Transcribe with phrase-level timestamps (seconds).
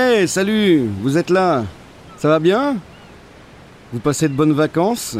[0.00, 1.64] Hey, salut Vous êtes là
[2.18, 2.76] Ça va bien?
[3.92, 5.18] Vous passez de bonnes vacances?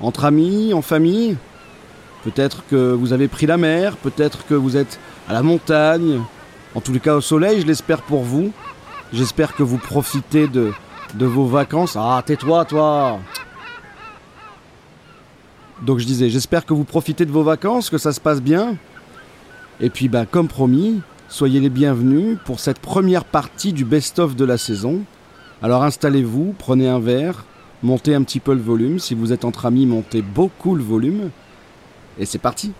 [0.00, 1.36] Entre amis, en famille?
[2.22, 4.98] Peut-être que vous avez pris la mer, peut-être que vous êtes
[5.28, 6.22] à la montagne,
[6.74, 8.50] en tous les cas au soleil, je l'espère pour vous.
[9.12, 10.72] J'espère que vous profitez de,
[11.14, 11.94] vos vacances.
[11.94, 13.18] Ah, tais-toi, toi
[15.82, 18.76] Donc je disais, j'espère que vous profitez de vos vacances, que ça se passe bien.
[19.80, 21.02] Et puis, bah, comme promis,
[21.34, 25.00] soyez les bienvenus pour cette première partie du best-of de la saison.
[25.62, 27.44] Alors installez-vous, prenez un verre,
[27.82, 29.00] montez un petit peu le volume.
[29.00, 31.30] Si vous êtes entre amis, montez beaucoup le volume.
[32.20, 32.72] Et c'est parti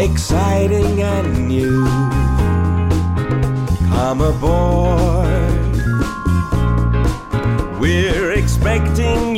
[0.00, 2.25] exciting and new.
[3.98, 5.26] I'm a boy.
[7.80, 9.35] We're expecting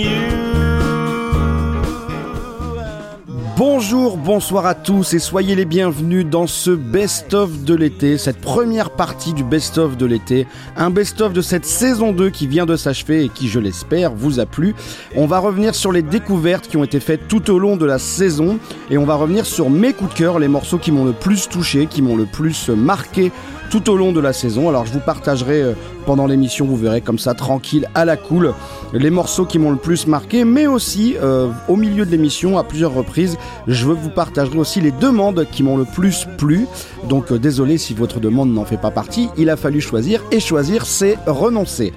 [3.58, 8.90] Bonjour, bonsoir à tous et soyez les bienvenus dans ce best-of de l'été, cette première
[8.90, 13.24] partie du best-of de l'été, un best-of de cette saison 2 qui vient de s'achever
[13.24, 14.76] et qui, je l'espère, vous a plu.
[15.16, 17.98] On va revenir sur les découvertes qui ont été faites tout au long de la
[17.98, 18.60] saison
[18.92, 21.48] et on va revenir sur mes coups de cœur, les morceaux qui m'ont le plus
[21.48, 23.32] touché, qui m'ont le plus marqué
[23.72, 24.68] tout au long de la saison.
[24.68, 25.72] Alors je vous partagerai euh,
[26.08, 28.54] pendant l'émission, vous verrez comme ça tranquille à la cool
[28.94, 32.64] les morceaux qui m'ont le plus marqué, mais aussi euh, au milieu de l'émission à
[32.64, 36.66] plusieurs reprises, je vous partagerai aussi les demandes qui m'ont le plus plu.
[37.10, 40.40] Donc euh, désolé si votre demande n'en fait pas partie, il a fallu choisir et
[40.40, 41.92] choisir c'est renoncer.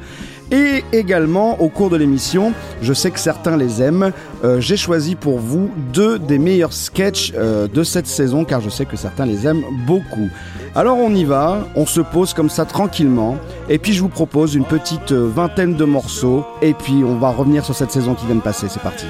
[0.51, 4.11] Et également, au cours de l'émission, je sais que certains les aiment,
[4.43, 8.69] euh, j'ai choisi pour vous deux des meilleurs sketchs euh, de cette saison, car je
[8.69, 10.29] sais que certains les aiment beaucoup.
[10.75, 13.37] Alors on y va, on se pose comme ça tranquillement,
[13.69, 17.29] et puis je vous propose une petite euh, vingtaine de morceaux, et puis on va
[17.29, 19.05] revenir sur cette saison qui vient de passer, c'est parti.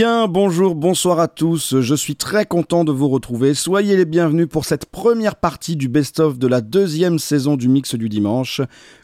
[0.00, 1.78] Bien, bonjour, bonsoir à tous.
[1.78, 3.52] Je suis très content de vous retrouver.
[3.52, 7.94] Soyez les bienvenus pour cette première partie du best-of de la deuxième saison du Mix
[7.96, 8.62] du Dimanche.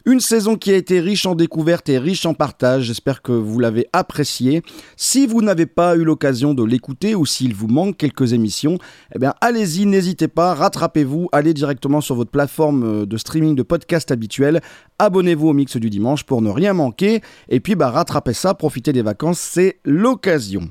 [0.09, 2.83] Une saison qui a été riche en découvertes et riche en partage.
[2.83, 4.61] J'espère que vous l'avez appréciée.
[4.95, 8.77] Si vous n'avez pas eu l'occasion de l'écouter ou s'il vous manque quelques émissions,
[9.13, 13.63] eh bien, allez-y, n'hésitez pas, rattrapez-vous, allez directement sur votre plateforme euh, de streaming de
[13.63, 14.61] podcast habituelle.
[14.97, 17.21] Abonnez-vous au Mix du Dimanche pour ne rien manquer.
[17.49, 20.69] Et puis, bah, rattrapez ça, profitez des vacances, c'est l'occasion.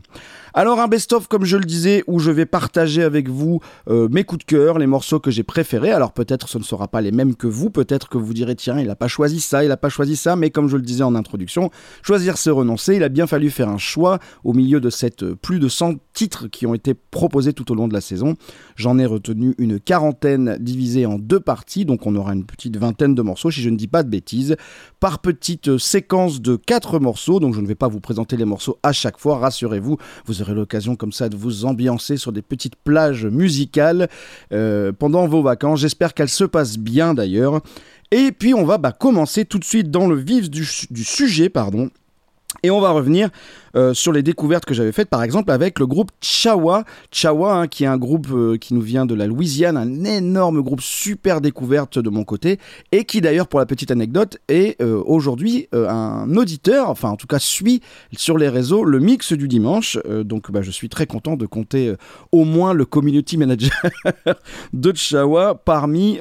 [0.59, 4.25] Alors un best-of comme je le disais où je vais partager avec vous euh, mes
[4.25, 5.91] coups de cœur, les morceaux que j'ai préférés.
[5.91, 8.81] Alors peut-être ce ne sera pas les mêmes que vous, peut-être que vous direz tiens
[8.81, 11.03] il n'a pas choisi ça, il n'a pas choisi ça, mais comme je le disais
[11.03, 12.97] en introduction, choisir c'est renoncer.
[12.97, 15.97] Il a bien fallu faire un choix au milieu de cette euh, plus de 100
[16.15, 18.33] titres qui ont été proposés tout au long de la saison.
[18.77, 23.15] J'en ai retenu une quarantaine divisée en deux parties, donc on aura une petite vingtaine
[23.15, 24.57] de morceaux si je ne dis pas de bêtises,
[25.01, 27.41] par petite séquence de quatre morceaux.
[27.41, 30.46] Donc je ne vais pas vous présenter les morceaux à chaque fois, rassurez-vous, vous aurez
[30.55, 34.09] l'occasion comme ça de vous ambiancer sur des petites plages musicales
[34.53, 35.81] euh, pendant vos vacances.
[35.81, 37.61] J'espère qu'elles se passent bien d'ailleurs.
[38.11, 41.49] Et puis on va bah, commencer tout de suite dans le vif du, du sujet,
[41.49, 41.91] pardon.
[42.63, 43.31] Et on va revenir
[43.77, 46.85] euh, sur les découvertes que j'avais faites, par exemple avec le groupe Chawa.
[47.13, 50.63] Chawa, hein, qui est un groupe euh, qui nous vient de la Louisiane, un énorme
[50.63, 52.59] groupe super découverte de mon côté,
[52.93, 57.27] et qui d'ailleurs, pour la petite anecdote, est euh, aujourd'hui un auditeur, enfin en tout
[57.27, 57.81] cas suit
[58.17, 59.99] sur les réseaux le mix du dimanche.
[60.25, 61.95] Donc bah, je suis très content de compter
[62.33, 63.71] au moins le community manager
[64.73, 66.19] de Chawa parmi,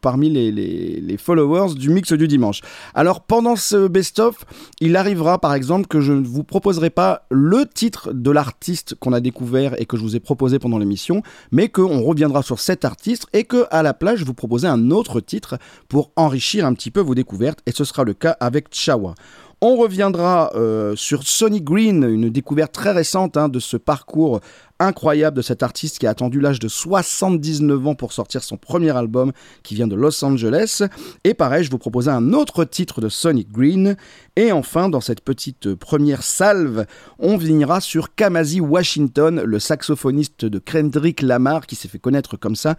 [0.00, 2.60] parmi les, les- followers du mix du dimanche.
[2.94, 4.44] Alors pendant ce best-of,
[4.80, 9.20] il arrivera par exemple que je vous proposerai pas le titre de l'artiste qu'on a
[9.20, 11.22] découvert et que je vous ai proposé pendant l'émission,
[11.52, 14.90] mais qu'on reviendra sur cet artiste et que à la place je vous proposer un
[14.90, 15.58] autre titre
[15.88, 19.14] pour enrichir un petit peu vos découvertes et ce sera le cas avec Chawa.
[19.62, 24.40] On reviendra euh, sur Sonny Green, une découverte très récente hein, de ce parcours
[24.80, 28.96] incroyable de cet artiste qui a attendu l'âge de 79 ans pour sortir son premier
[28.96, 29.32] album
[29.62, 30.82] qui vient de Los Angeles.
[31.22, 33.96] Et pareil, je vous proposais un autre titre de Sonic Green.
[34.36, 36.86] Et enfin, dans cette petite première salve,
[37.18, 42.56] on finira sur Kamasi Washington, le saxophoniste de Kendrick Lamar qui s'est fait connaître comme
[42.56, 42.76] ça,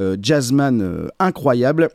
[0.00, 1.90] euh, jazzman euh, incroyable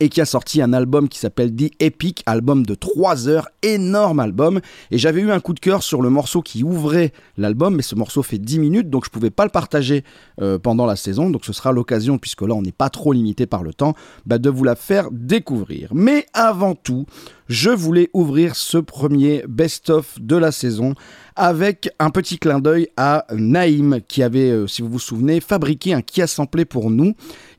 [0.00, 4.20] et qui a sorti un album qui s'appelle The Epic, album de 3 heures, énorme
[4.20, 4.60] album.
[4.90, 7.94] Et j'avais eu un coup de cœur sur le morceau qui ouvrait l'album, mais ce
[7.94, 10.04] morceau fait 10 minutes, donc je pouvais pas le partager
[10.40, 11.30] euh, pendant la saison.
[11.30, 13.94] Donc ce sera l'occasion, puisque là on n'est pas trop limité par le temps,
[14.26, 15.90] bah, de vous la faire découvrir.
[15.92, 17.06] Mais avant tout,
[17.48, 20.94] je voulais ouvrir ce premier best-of de la saison
[21.36, 25.92] avec un petit clin d'œil à Naïm qui avait, euh, si vous vous souvenez, fabriqué
[25.92, 27.14] un qui a samplé pour nous.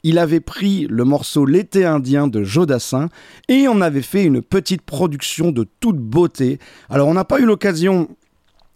[0.07, 3.09] Il avait pris le morceau L'été indien de Jodassin
[3.49, 6.59] et on avait fait une petite production de toute beauté.
[6.91, 8.07] Alors on n'a pas eu l'occasion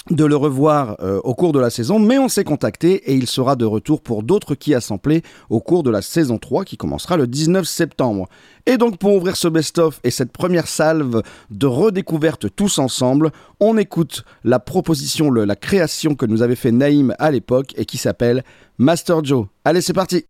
[0.09, 3.27] de le revoir euh, au cours de la saison, mais on s'est contacté et il
[3.27, 5.21] sera de retour pour d'autres qui a samplé
[5.51, 8.27] au cours de la saison 3 qui commencera le 19 septembre.
[8.65, 11.21] Et donc pour ouvrir ce best-of et cette première salve
[11.51, 13.29] de redécouverte tous ensemble,
[13.59, 17.99] on écoute la proposition, la création que nous avait fait Naïm à l'époque et qui
[17.99, 18.43] s'appelle
[18.79, 19.45] Master Joe.
[19.63, 20.25] Allez c'est parti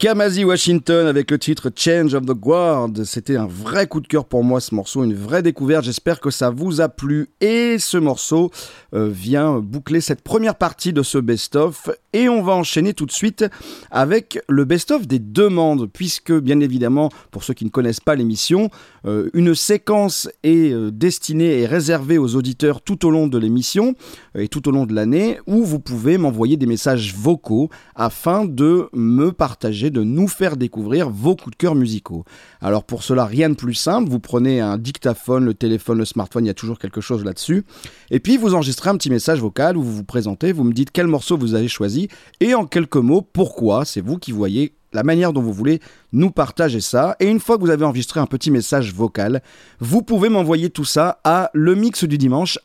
[0.00, 2.88] Kamasi Washington avec le titre Change of the Guard.
[3.04, 5.84] C'était un vrai coup de cœur pour moi ce morceau, une vraie découverte.
[5.84, 7.28] J'espère que ça vous a plu.
[7.42, 8.50] Et ce morceau
[8.94, 11.90] euh, vient boucler cette première partie de ce best-of.
[12.12, 13.44] Et on va enchaîner tout de suite
[13.90, 18.68] avec le best-of des demandes, puisque bien évidemment, pour ceux qui ne connaissent pas l'émission,
[19.06, 23.94] euh, une séquence est euh, destinée et réservée aux auditeurs tout au long de l'émission
[24.36, 28.88] et tout au long de l'année, où vous pouvez m'envoyer des messages vocaux afin de
[28.92, 32.24] me partager de nous faire découvrir vos coups de cœur musicaux.
[32.60, 36.44] Alors pour cela, rien de plus simple, vous prenez un dictaphone, le téléphone, le smartphone,
[36.44, 37.64] il y a toujours quelque chose là-dessus,
[38.10, 40.90] et puis vous enregistrez un petit message vocal où vous vous présentez, vous me dites
[40.92, 41.99] quel morceau vous avez choisi,
[42.40, 45.80] et en quelques mots, pourquoi, c'est vous qui voyez la manière dont vous voulez
[46.12, 47.16] nous partager ça.
[47.20, 49.42] Et une fois que vous avez enregistré un petit message vocal,
[49.78, 52.58] vous pouvez m'envoyer tout ça à le mix du dimanche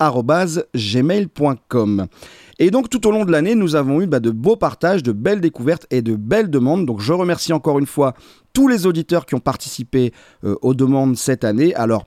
[0.76, 2.08] gmail.com.
[2.58, 5.12] Et donc tout au long de l'année, nous avons eu bah, de beaux partages, de
[5.12, 6.86] belles découvertes et de belles demandes.
[6.86, 8.14] Donc je remercie encore une fois
[8.54, 11.76] tous les auditeurs qui ont participé euh, aux demandes cette année.
[11.76, 12.06] Alors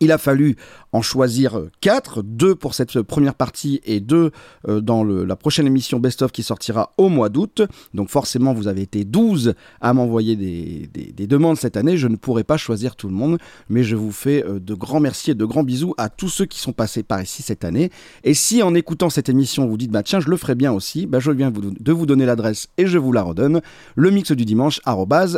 [0.00, 0.56] il a fallu
[0.92, 4.30] en choisir 4, 2 pour cette première partie et 2
[4.68, 7.62] euh, dans la prochaine émission Best of qui sortira au mois d'août.
[7.94, 11.96] Donc forcément, vous avez été 12 à m'envoyer des, des, des, demandes cette année.
[11.96, 15.00] Je ne pourrai pas choisir tout le monde, mais je vous fais euh, de grands
[15.00, 17.90] merci et de grands bisous à tous ceux qui sont passés par ici cette année.
[18.24, 21.06] Et si en écoutant cette émission, vous dites, bah tiens, je le ferai bien aussi,
[21.06, 23.60] bah, je viens de vous donner l'adresse et je vous la redonne,
[23.94, 24.80] le mix du dimanche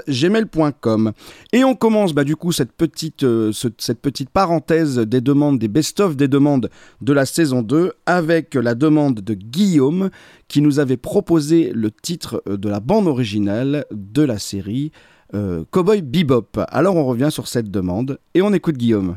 [0.09, 1.13] gmail.com.
[1.53, 5.40] Et on commence bah, du coup cette petite, euh, ce, cette petite parenthèse des demandes,
[5.41, 10.11] des best-of des demandes de la saison 2 avec la demande de Guillaume
[10.49, 14.93] qui nous avait proposé le titre de la bande originale de la série
[15.35, 16.61] euh, Cowboy Bebop.
[16.69, 19.17] Alors on revient sur cette demande et on écoute Guillaume.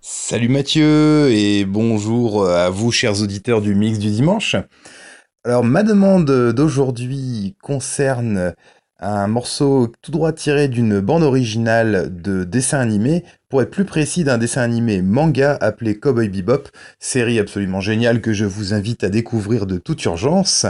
[0.00, 4.56] Salut Mathieu et bonjour à vous chers auditeurs du mix du dimanche.
[5.44, 8.54] Alors ma demande d'aujourd'hui concerne
[9.02, 14.24] un morceau tout droit tiré d'une bande originale de dessin animé, pour être plus précis
[14.24, 19.10] d'un dessin animé manga appelé Cowboy Bebop, série absolument géniale que je vous invite à
[19.10, 20.64] découvrir de toute urgence,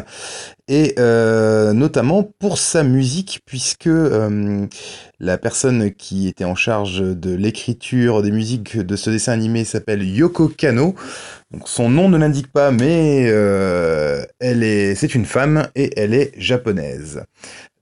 [0.68, 4.66] et euh, notamment pour sa musique, puisque euh,
[5.20, 10.02] la personne qui était en charge de l'écriture des musiques de ce dessin animé s'appelle
[10.02, 10.94] Yoko Kano.
[11.50, 16.14] Donc son nom ne l'indique pas, mais euh, elle est, c'est une femme et elle
[16.14, 17.22] est japonaise.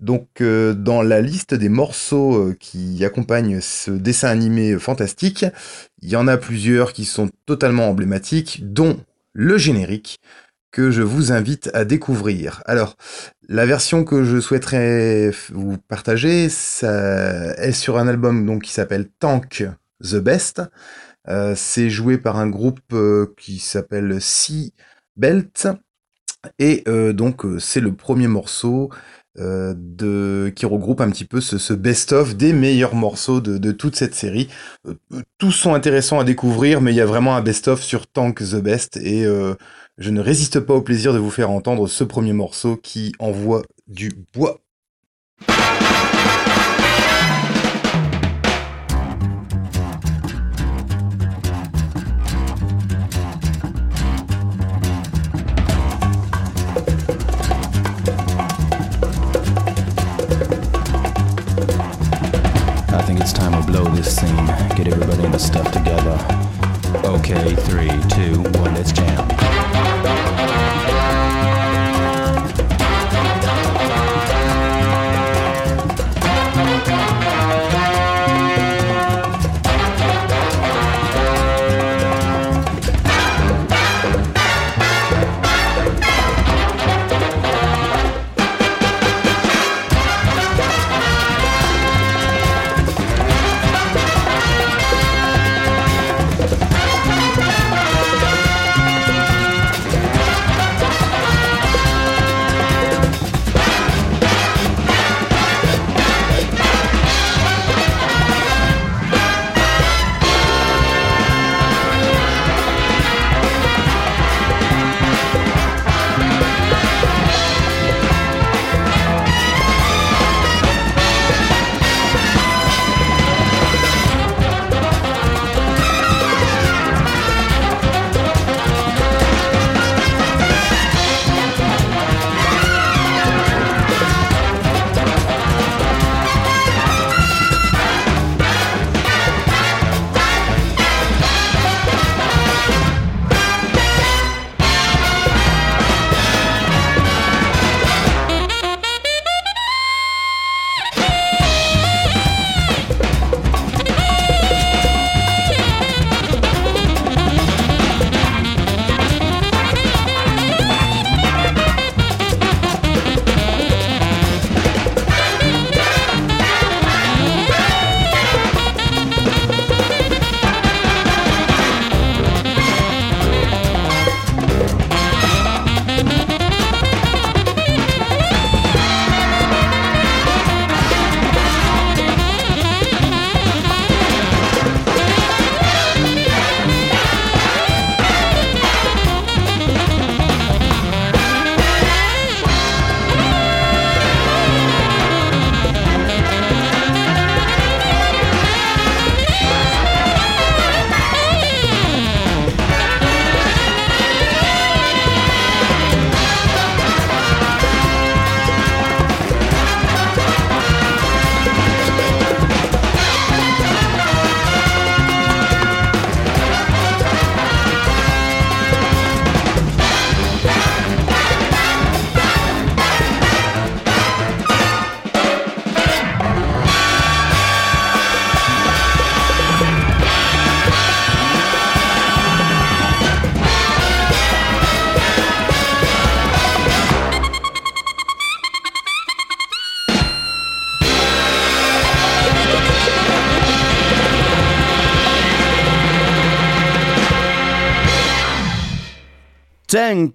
[0.00, 6.36] Donc dans la liste des morceaux qui accompagnent ce dessin animé il y en a
[6.36, 9.00] plusieurs qui sont totalement emblématiques, dont
[9.32, 10.20] le générique
[10.70, 12.62] que je vous invite à découvrir.
[12.66, 12.96] Alors,
[13.48, 19.64] la version que je souhaiterais vous partager, ça est sur un album qui s'appelle Tank
[20.02, 20.62] the Best.
[21.28, 24.72] Euh, c'est joué par un groupe euh, qui s'appelle Sea
[25.16, 25.68] Belt.
[26.58, 28.90] Et euh, donc c'est le premier morceau
[29.38, 33.94] euh, de, qui regroupe un petit peu ce, best-of des meilleurs morceaux de, de toute
[33.94, 34.48] cette série.
[34.88, 34.94] Euh,
[35.38, 38.56] tous sont intéressants à découvrir, mais il y a vraiment un best-of sur Tank the
[38.56, 39.54] Best et euh,
[39.98, 43.62] je ne résiste pas au plaisir de vous faire entendre ce premier morceau qui envoie
[43.86, 44.60] du bois.
[63.82, 64.46] Blow this scene.
[64.76, 66.18] Get everybody in the stuff together.
[67.04, 69.29] Okay, three, two, one, let's jam.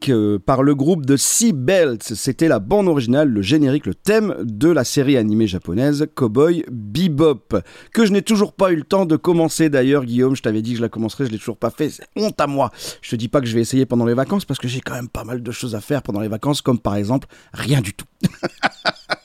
[0.10, 2.13] Euh, par le groupe de Sea Belts.
[2.15, 7.58] C'était la bande originale, le générique, le thème de la série animée japonaise Cowboy Bebop,
[7.93, 10.36] que je n'ai toujours pas eu le temps de commencer d'ailleurs, Guillaume.
[10.36, 11.89] Je t'avais dit que je la commencerais, je l'ai toujours pas fait.
[11.89, 12.71] C'est honte à moi.
[13.02, 14.95] Je te dis pas que je vais essayer pendant les vacances parce que j'ai quand
[14.95, 17.93] même pas mal de choses à faire pendant les vacances, comme par exemple rien du
[17.93, 18.06] tout.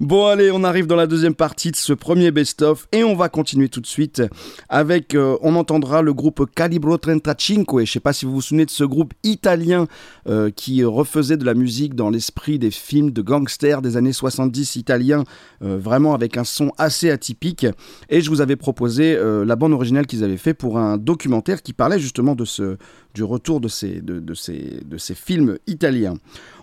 [0.00, 3.28] Bon allez, on arrive dans la deuxième partie de ce premier best-of et on va
[3.28, 4.22] continuer tout de suite
[4.68, 8.40] avec, euh, on entendra le groupe Calibro 35 et je sais pas si vous vous
[8.40, 9.86] souvenez de ce groupe italien
[10.28, 14.76] euh, qui refaisait de la musique dans l'esprit des films de gangsters des années 70
[14.76, 15.24] italiens,
[15.62, 17.66] euh, vraiment avec un son assez atypique.
[18.08, 21.72] Et je vous avais proposé la bande originale qu'ils avaient fait pour un documentaire qui
[21.72, 22.76] parlait justement de ce,
[23.18, 26.14] du retour de ces, de, ces, de ces films italiens.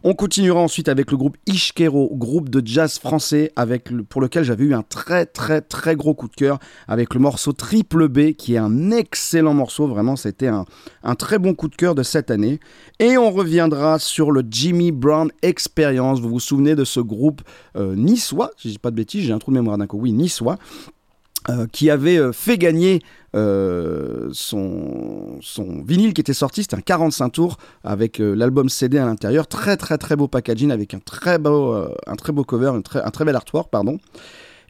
[0.06, 4.64] On continuera ensuite avec le groupe Ishkero, groupe de jazz français avec pour lequel j'avais
[4.64, 8.54] eu un très très très gros coup de cœur avec le morceau Triple B qui
[8.54, 10.64] est un excellent morceau, vraiment c'était un,
[11.04, 12.62] un très bon coup de cœur de cette année.
[13.00, 17.42] Et on reviendra sur le Jimmy Brown Experience, vous vous souvenez de ce groupe
[17.76, 20.00] euh, niçois, si je dis pas de bêtises, j'ai un trou de mémoire d'un coup,
[20.00, 20.58] oui, niçois,
[21.50, 23.04] euh, qui avait euh, fait gagner
[23.36, 25.38] euh, son,
[25.86, 30.00] vinyle qui était sorti, c'était un 45 tours avec l'album CD à l'intérieur, très très
[30.00, 31.76] très beau packaging avec un très beau,
[32.08, 34.00] un très beau cover, un très, un très bel artwork, pardon,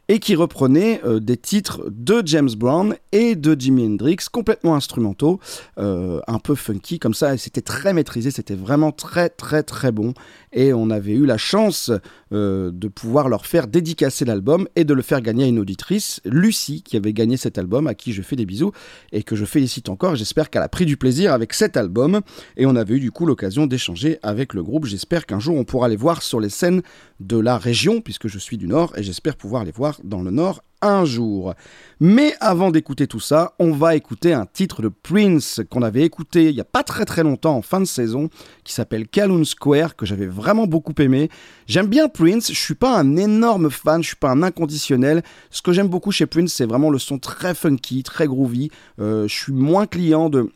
[0.08, 5.38] et qui reprenait des titres de James Brown et de Jimi Hendrix, complètement instrumentaux,
[5.76, 10.12] un peu funky comme ça, et c'était très maîtrisé, c'était vraiment très très très bon,
[10.56, 11.92] et on avait eu la chance
[12.32, 16.20] euh, de pouvoir leur faire dédicacer l'album et de le faire gagner à une auditrice,
[16.24, 18.72] Lucie, qui avait gagné cet album, à qui je fais des bisous
[19.12, 20.16] et que je félicite encore.
[20.16, 22.22] J'espère qu'elle a pris du plaisir avec cet album
[22.56, 24.86] et on avait eu du coup l'occasion d'échanger avec le groupe.
[24.86, 26.82] J'espère qu'un jour on pourra les voir sur les scènes
[27.20, 30.30] de la région, puisque je suis du Nord et j'espère pouvoir les voir dans le
[30.30, 31.54] Nord un jour.
[32.00, 36.50] Mais avant d'écouter tout ça, on va écouter un titre de Prince qu'on avait écouté
[36.50, 38.28] il n'y a pas très très longtemps en fin de saison,
[38.64, 41.30] qui s'appelle Calhoun Square, que j'avais vraiment beaucoup aimé.
[41.66, 45.22] J'aime bien Prince, je suis pas un énorme fan, je suis pas un inconditionnel.
[45.50, 48.70] Ce que j'aime beaucoup chez Prince, c'est vraiment le son très funky, très groovy.
[49.00, 50.50] Euh, je suis moins client de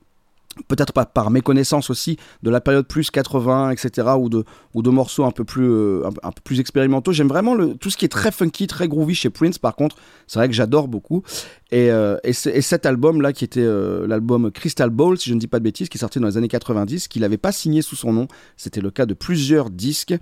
[0.69, 4.45] peut-être pas par méconnaissance aussi de la période plus 80 etc ou de
[4.75, 7.13] ou de morceaux un peu plus euh, un, peu plus expérimentaux.
[7.13, 9.97] J'aime vraiment tout ce qui est très funky très groovy chez Prince par contre.
[10.27, 11.23] C'est vrai que j'adore beaucoup.
[11.71, 15.41] Et, euh, et cet album là qui était euh, l'album Crystal Ball si je ne
[15.41, 17.83] dis pas de bêtises qui est sorti dans les années 90 qu'il n'avait pas signé
[17.83, 18.27] sous son nom.
[18.57, 20.15] C'était le cas de plusieurs disques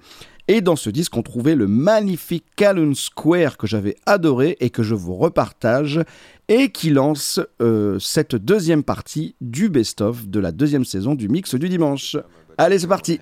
[0.48, 4.82] et dans ce disque, on trouvait le magnifique Calhoun Square que j'avais adoré et que
[4.82, 6.00] je vous repartage
[6.48, 11.54] et qui lance euh, cette deuxième partie du best-of de la deuxième saison du mix
[11.54, 12.16] du dimanche.
[12.56, 13.20] Allez, c'est parti.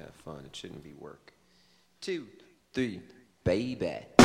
[2.00, 2.22] Two,
[2.72, 3.00] three,
[3.44, 4.15] baby.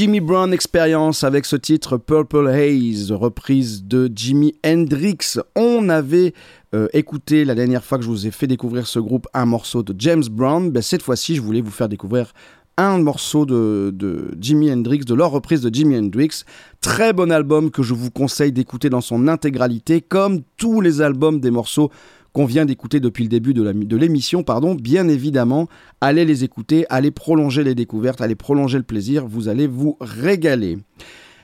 [0.00, 5.36] Jimmy Brown Experience avec ce titre Purple Haze, reprise de Jimi Hendrix.
[5.54, 6.32] On avait
[6.74, 9.82] euh, écouté la dernière fois que je vous ai fait découvrir ce groupe un morceau
[9.82, 10.70] de James Brown.
[10.70, 12.32] Ben, cette fois-ci, je voulais vous faire découvrir
[12.78, 16.44] un morceau de, de Jimi Hendrix, de leur reprise de Jimi Hendrix.
[16.80, 21.40] Très bon album que je vous conseille d'écouter dans son intégralité, comme tous les albums
[21.40, 21.90] des morceaux
[22.32, 25.68] qu'on vient d'écouter depuis le début de l'émission, pardon, bien évidemment,
[26.00, 30.78] allez les écouter, allez prolonger les découvertes, allez prolonger le plaisir, vous allez vous régaler.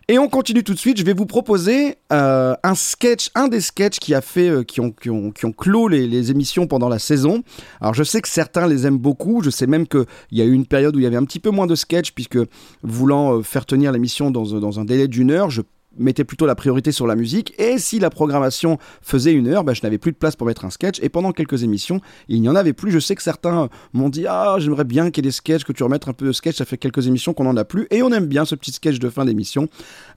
[0.09, 0.99] Et on continue tout de suite.
[0.99, 4.80] Je vais vous proposer euh, un sketch, un des sketchs qui a fait, euh, qui
[4.80, 7.43] ont, qui clos les, les émissions pendant la saison.
[7.80, 9.43] Alors je sais que certains les aiment beaucoup.
[9.43, 11.41] Je sais même qu'il y a eu une période où il y avait un petit
[11.41, 12.39] peu moins de sketchs puisque
[12.84, 15.62] voulant euh, faire tenir l'émission dans, dans un délai d'une heure, je
[15.99, 19.74] mettais plutôt la priorité sur la musique et si la programmation faisait une heure, bah,
[19.74, 22.49] je n'avais plus de place pour mettre un sketch et pendant quelques émissions, il n'y
[22.49, 22.90] en avait plus.
[22.90, 25.72] Je sais que certains m'ont dit ah j'aimerais bien qu'il y ait des sketchs, que
[25.72, 28.03] tu remettes un peu de sketch, ça fait quelques émissions qu'on n'en a plus et
[28.03, 29.68] on aime bien ce petit sketch de fin d'émission.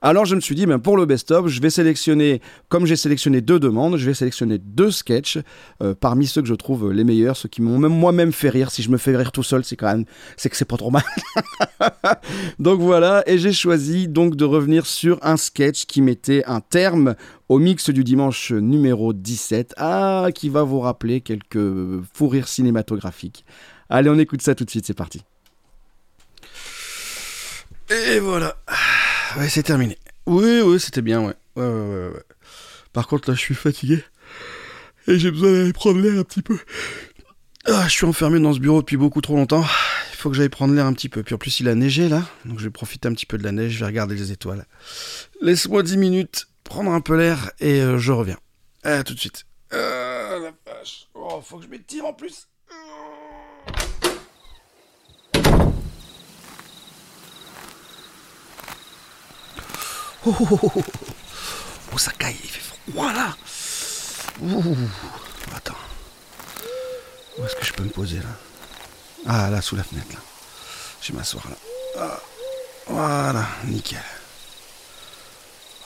[0.02, 3.40] Alors je me suis dit ben, pour le best-of, je vais sélectionner, comme j'ai sélectionné
[3.40, 5.38] deux demandes, je vais sélectionner deux sketchs
[5.82, 8.70] euh, parmi ceux que je trouve les meilleurs, ceux qui m'ont même moi-même fait rire.
[8.70, 10.04] Si je me fais rire tout seul, c'est quand même,
[10.36, 11.02] c'est que c'est pas trop mal.
[12.58, 17.14] donc voilà, et j'ai choisi donc de revenir sur un sketch qui mettait un terme
[17.48, 23.44] au mix du dimanche numéro 17, ah, qui va vous rappeler quelques fous rires cinématographiques.
[23.88, 25.22] Allez, on écoute ça tout de suite, c'est parti.
[27.90, 28.56] Et voilà.
[29.48, 29.98] C'est terminé.
[30.26, 31.34] Oui, oui, c'était bien.
[32.92, 34.04] Par contre, là, je suis fatigué.
[35.06, 36.58] Et j'ai besoin d'aller prendre l'air un petit peu.
[37.66, 39.64] Ah, je suis enfermé dans ce bureau depuis beaucoup trop longtemps.
[40.20, 41.22] Faut que j'aille prendre l'air un petit peu.
[41.22, 42.22] Puis en plus, il a neigé là.
[42.44, 43.72] Donc je vais profiter un petit peu de la neige.
[43.72, 44.66] Je vais regarder les étoiles.
[45.40, 48.36] Laisse-moi 10 minutes, prendre un peu l'air et euh, je reviens.
[48.82, 49.46] À tout de suite.
[49.72, 51.08] Ah, la vache.
[51.14, 52.48] Oh, faut que je m'étire en plus.
[60.26, 60.82] Oh, oh, oh, oh, oh.
[61.94, 63.34] Oh, ça caille, il fait froid là.
[64.42, 64.76] Ouh.
[65.56, 65.72] Attends.
[67.38, 68.49] Où est-ce que je peux me poser là?
[69.26, 70.18] Ah, là, sous la fenêtre là.
[71.02, 71.56] Je vais m'asseoir là.
[71.98, 72.20] Ah,
[72.86, 73.98] voilà, nickel.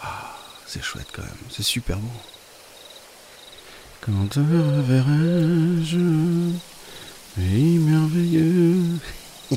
[0.03, 2.09] Ah, c'est chouette quand même, c'est super beau.
[4.01, 5.99] Quand te reverrai-je
[7.37, 8.83] Pays merveilleux?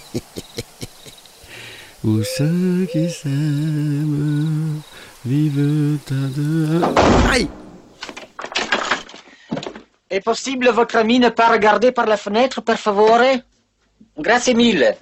[2.03, 4.81] Où ceux qui s'aiment
[5.25, 6.81] vivent à deux.
[7.29, 7.49] Aïe
[10.09, 13.41] È possibile votre ami ne pas regarder par la fenêtre, per favore?
[14.19, 14.97] Grazie mille.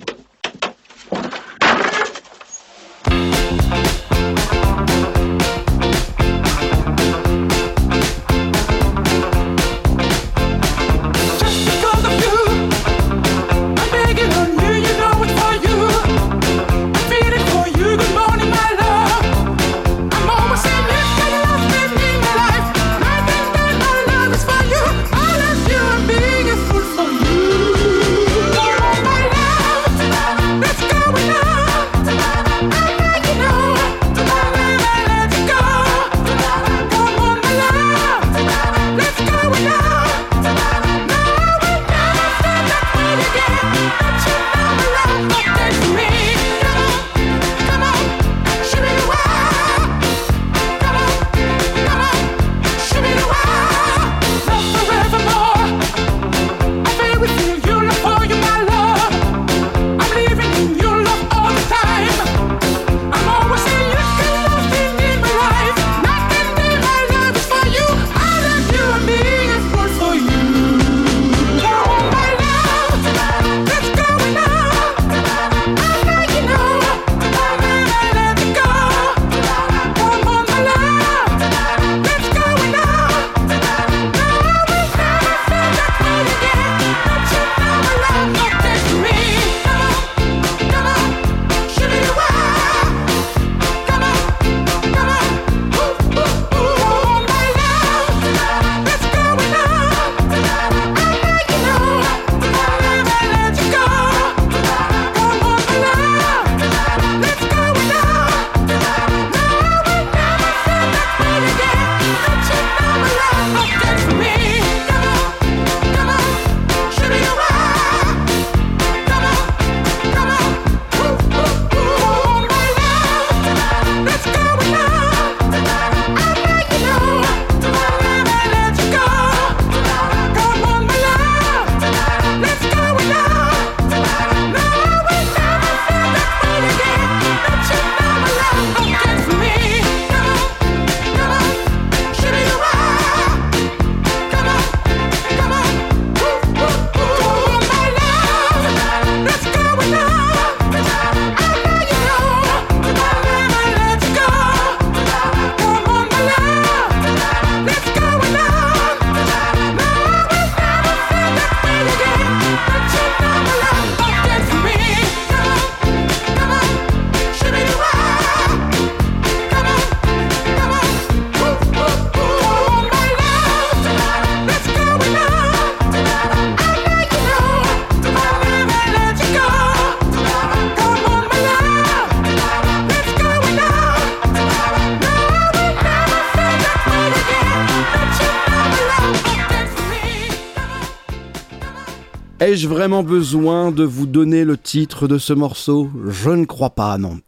[192.55, 195.89] Ai-je vraiment besoin de vous donner le titre de ce morceau?
[196.07, 197.19] Je ne crois pas, non.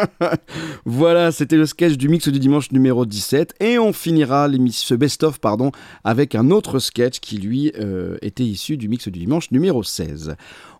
[0.86, 5.40] voilà, c'était le sketch du mix du dimanche numéro 17 et on finira ce best-of
[5.40, 5.72] pardon,
[6.04, 10.36] avec un autre sketch qui lui euh, était issu du mix du dimanche numéro 16.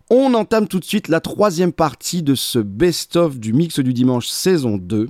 [0.09, 4.27] On entame tout de suite la troisième partie de ce best-of du mix du dimanche
[4.27, 5.05] saison 2.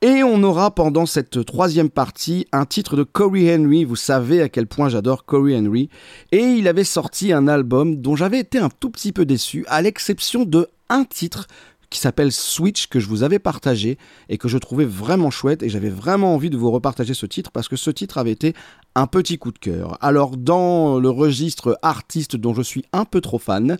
[0.00, 3.82] Et on aura pendant cette troisième partie un titre de Corey Henry.
[3.82, 5.88] Vous savez à quel point j'adore Corey Henry.
[6.30, 9.82] Et il avait sorti un album dont j'avais été un tout petit peu déçu, à
[9.82, 11.48] l'exception de un titre
[11.90, 15.68] qui s'appelle Switch que je vous avais partagé et que je trouvais vraiment chouette et
[15.68, 18.54] j'avais vraiment envie de vous repartager ce titre parce que ce titre avait été
[18.98, 19.96] un petit coup de cœur.
[20.00, 23.78] Alors dans le registre artiste dont je suis un peu trop fan,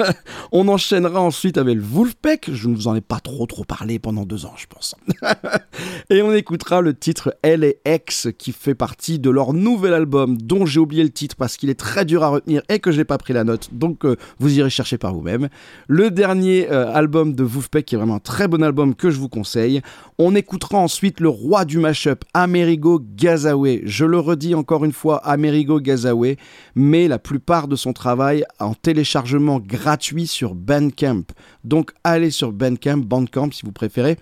[0.52, 3.98] on enchaînera ensuite avec le Wolfpack, je ne vous en ai pas trop trop parlé
[3.98, 4.94] pendant deux ans je pense.
[6.10, 10.80] et on écoutera le titre LAX qui fait partie de leur nouvel album dont j'ai
[10.80, 13.32] oublié le titre parce qu'il est très dur à retenir et que j'ai pas pris
[13.32, 15.48] la note, donc euh, vous irez chercher par vous-même.
[15.88, 19.18] Le dernier euh, album de Wolfpack qui est vraiment un très bon album que je
[19.18, 19.80] vous conseille.
[20.18, 23.82] On écoutera ensuite le roi du mashup, Amerigo Gazaway.
[23.84, 26.36] Je le redis encore une fois, Amerigo Gazaway,
[26.74, 31.24] mais la plupart de son travail en téléchargement gratuit sur Bandcamp.
[31.64, 34.18] Donc allez sur Bandcamp, Bandcamp si vous préférez,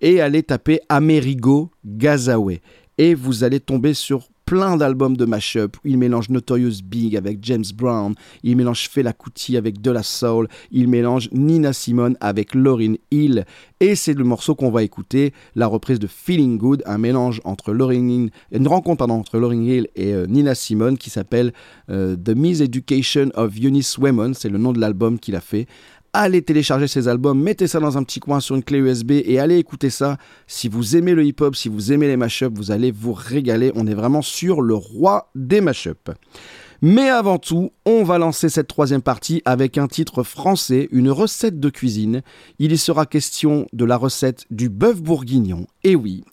[0.00, 2.62] et allez taper Amerigo Gazaway.
[2.98, 5.76] Et vous allez tomber sur plein d'albums de mashup.
[5.84, 10.48] Il mélange Notorious Big avec James Brown, il mélange Fela Kuti avec De La Soul,
[10.70, 13.44] il mélange Nina Simone avec Lauryn Hill.
[13.80, 17.72] Et c'est le morceau qu'on va écouter, la reprise de Feeling Good, un mélange entre
[17.72, 21.52] Lauryn Hill, une rencontre pardon, entre Lauryn Hill et euh, Nina Simone qui s'appelle
[21.90, 25.66] euh, The Miseducation of Eunice Wemon, c'est le nom de l'album qu'il a fait.
[26.14, 29.38] Allez télécharger ces albums, mettez ça dans un petit coin sur une clé USB et
[29.38, 30.18] allez écouter ça.
[30.46, 33.72] Si vous aimez le hip-hop, si vous aimez les mashups, vous allez vous régaler.
[33.76, 36.10] On est vraiment sur le roi des mashups.
[36.84, 41.60] Mais avant tout, on va lancer cette troisième partie avec un titre français, une recette
[41.60, 42.22] de cuisine.
[42.58, 45.68] Il y sera question de la recette du bœuf bourguignon.
[45.84, 46.24] Et oui.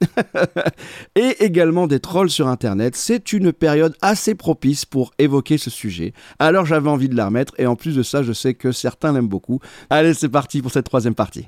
[1.15, 2.95] et également des trolls sur Internet.
[2.95, 6.13] C'est une période assez propice pour évoquer ce sujet.
[6.39, 9.13] Alors j'avais envie de la remettre et en plus de ça, je sais que certains
[9.13, 9.59] l'aiment beaucoup.
[9.91, 11.45] Allez, c'est parti pour cette troisième partie.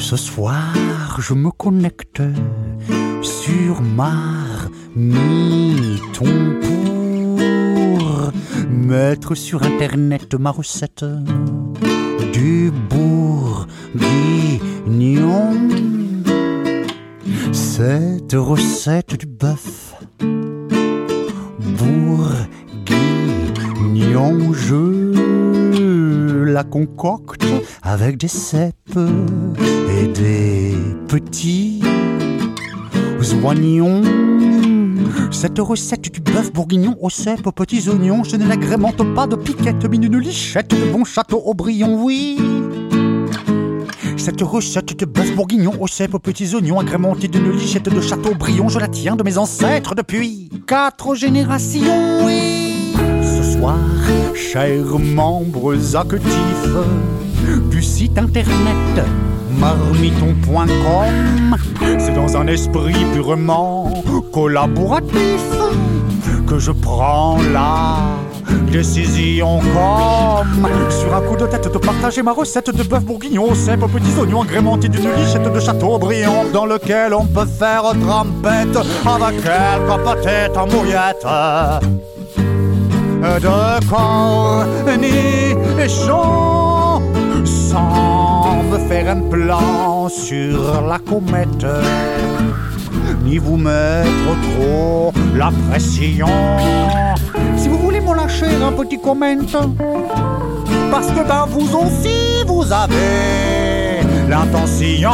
[0.00, 0.74] Ce soir,
[1.20, 2.22] je me connecte
[3.22, 4.70] sur Marmiton
[6.62, 8.32] pour
[8.68, 11.04] mettre sur internet ma recette
[12.32, 13.68] du bourguignon.
[17.52, 19.94] Cette recette du bœuf
[21.78, 22.52] bourguignon,
[24.54, 25.10] je
[26.46, 27.44] la concocte
[27.82, 28.98] avec des cèpes
[30.14, 30.74] des
[31.08, 31.82] petits
[33.44, 34.02] oignons.
[35.30, 39.36] Cette recette du bœuf bourguignon aux cèpes, aux petits oignons, je ne l'agrémente pas de
[39.36, 42.38] piquettes, mais d'une lichette de bon château Aubryon, oui.
[44.16, 48.30] Cette recette de bœuf bourguignon aux cèpes, aux petits oignons, agrémentée d'une lichette de château
[48.30, 52.94] Aubryon, je la tiens de mes ancêtres depuis quatre générations, oui.
[53.22, 53.78] Ce soir,
[54.34, 56.76] chers membres actifs
[57.70, 59.04] du site internet
[59.58, 61.56] marmiton.com,
[61.98, 63.92] c'est dans un esprit purement
[64.32, 65.42] collaboratif
[66.46, 67.96] que je prends la
[68.70, 73.54] décision comme sur un coup de tête de partager ma recette de bœuf bourguignon aux
[73.54, 78.76] cèpes, aux petits oignons agrémentés d'une lichette de Châteaubriand dans lequel on peut faire trempette
[79.06, 81.26] avec quelques patates en mouillette
[83.22, 83.88] de
[84.86, 85.40] cornichons
[87.44, 88.09] sans
[88.70, 91.66] me faire un plan sur la comète
[93.24, 94.08] ni vous mettre
[94.54, 96.28] trop la pression.
[97.56, 99.34] Si vous voulez m'en lâcher un petit comment,
[100.90, 105.12] parce que ben vous aussi vous avez l'intention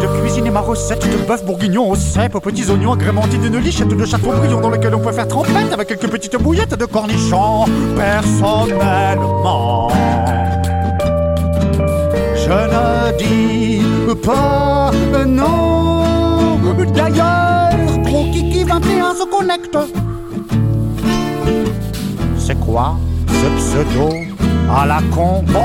[0.00, 3.88] de cuisiner ma recette de bœuf bourguignon aux cèpes, aux petits oignons agrémentés d'une lichette
[3.88, 7.64] de châteaubriand dans lequel on peut faire trempette avec quelques petites bouillettes de cornichons.
[7.96, 9.88] Personnellement,
[12.46, 14.90] je ne dis pas
[15.26, 16.58] non.
[16.94, 17.70] D'ailleurs,
[18.04, 19.78] Kiki 21 se connecte.
[22.38, 22.96] C'est quoi
[23.28, 24.14] ce pseudo
[24.72, 25.60] à la con Bon,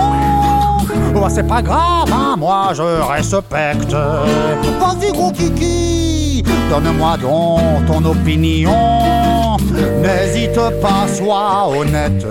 [1.15, 3.91] oh, c'est pas grave, hein, moi je respecte.
[3.91, 9.57] Vas-y, gros Kiki, donne-moi donc ton opinion.
[10.01, 12.25] N'hésite pas, sois honnête.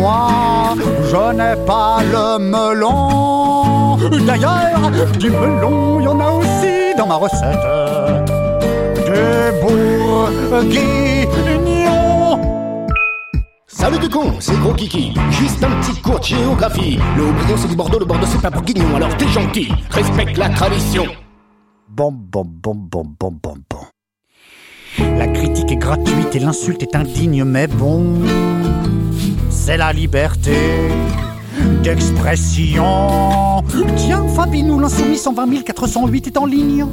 [0.00, 0.74] Moi,
[1.10, 3.98] je n'ai pas le melon.
[4.24, 7.60] D'ailleurs, du melon, il y en a aussi dans ma recette.
[8.96, 10.80] Des bourguignons.
[13.66, 15.12] Salut du con, c'est Gros Kiki.
[15.30, 16.98] Juste un petit cours de géographie.
[17.16, 18.96] Le Haut-Brion, c'est du Bordeaux, le Bordeaux, c'est pas bourguignon.
[18.96, 21.04] Alors t'es gentil, respecte la tradition.
[21.88, 23.80] Bon, bon, bon, bon, bon, bon, bon.
[25.18, 28.14] La critique est gratuite et l'insulte est indigne, mais bon,
[29.60, 30.56] c'est la liberté
[31.82, 33.62] d'expression.
[33.96, 36.86] Tiens, Fabinou, l'insoumis 120 408 est en ligne.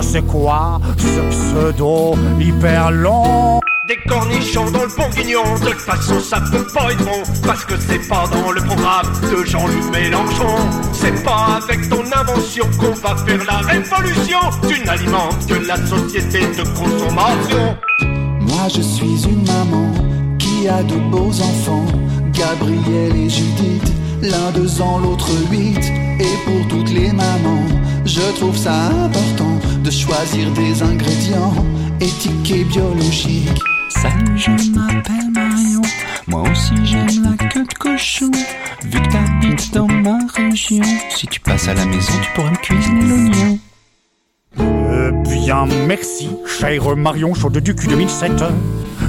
[0.00, 6.40] C'est quoi ce pseudo hyper long Des cornichons dans le bourguignon, de toute façon ça
[6.40, 10.56] peut pas être bon, parce que c'est pas dans le programme de Jean-Luc Mélenchon.
[10.92, 14.38] C'est pas avec ton invention qu'on va faire la révolution.
[14.68, 17.76] Tu n'alimentes que la société de consommation.
[18.40, 20.15] Moi je suis une maman
[20.66, 21.86] qui a de beaux enfants,
[22.32, 25.92] Gabriel et Judith, l'un deux ans, l'autre huit.
[26.18, 27.68] Et pour toutes les mamans,
[28.04, 31.54] je trouve ça important de choisir des ingrédients
[32.00, 33.60] éthiques et biologiques.
[33.90, 35.82] Salut, je m'appelle Marion.
[36.26, 38.32] Moi aussi j'aime la queue de cochon.
[38.82, 40.82] Vu que t'habites dans ma région,
[41.14, 43.58] si tu passes à la maison, tu pourrais me cuisiner l'oignon.
[44.58, 48.42] Eh bien, merci, cher Marion Chaude du cul 2007.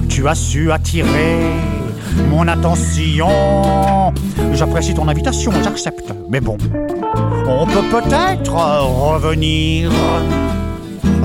[0.09, 1.37] Tu as su attirer
[2.29, 4.13] mon attention.
[4.53, 6.11] J'apprécie ton invitation, j'accepte.
[6.29, 6.57] Mais bon,
[7.47, 9.91] on peut peut-être revenir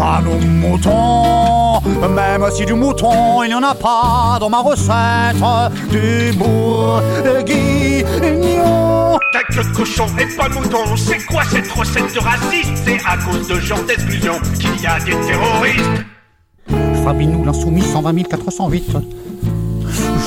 [0.01, 1.81] à nos moutons.
[2.09, 5.37] Même si du mouton, il n'y en a pas dans ma recette.
[5.91, 6.89] Du bourguignon.
[9.33, 12.83] Ta queue de cochon et pas mouton, c'est quoi cette recette de raciste?
[12.85, 16.05] C'est à cause de genre d'exclusion qu'il y a des terroristes.
[17.05, 18.97] Fabinou l'insoumis 120 408.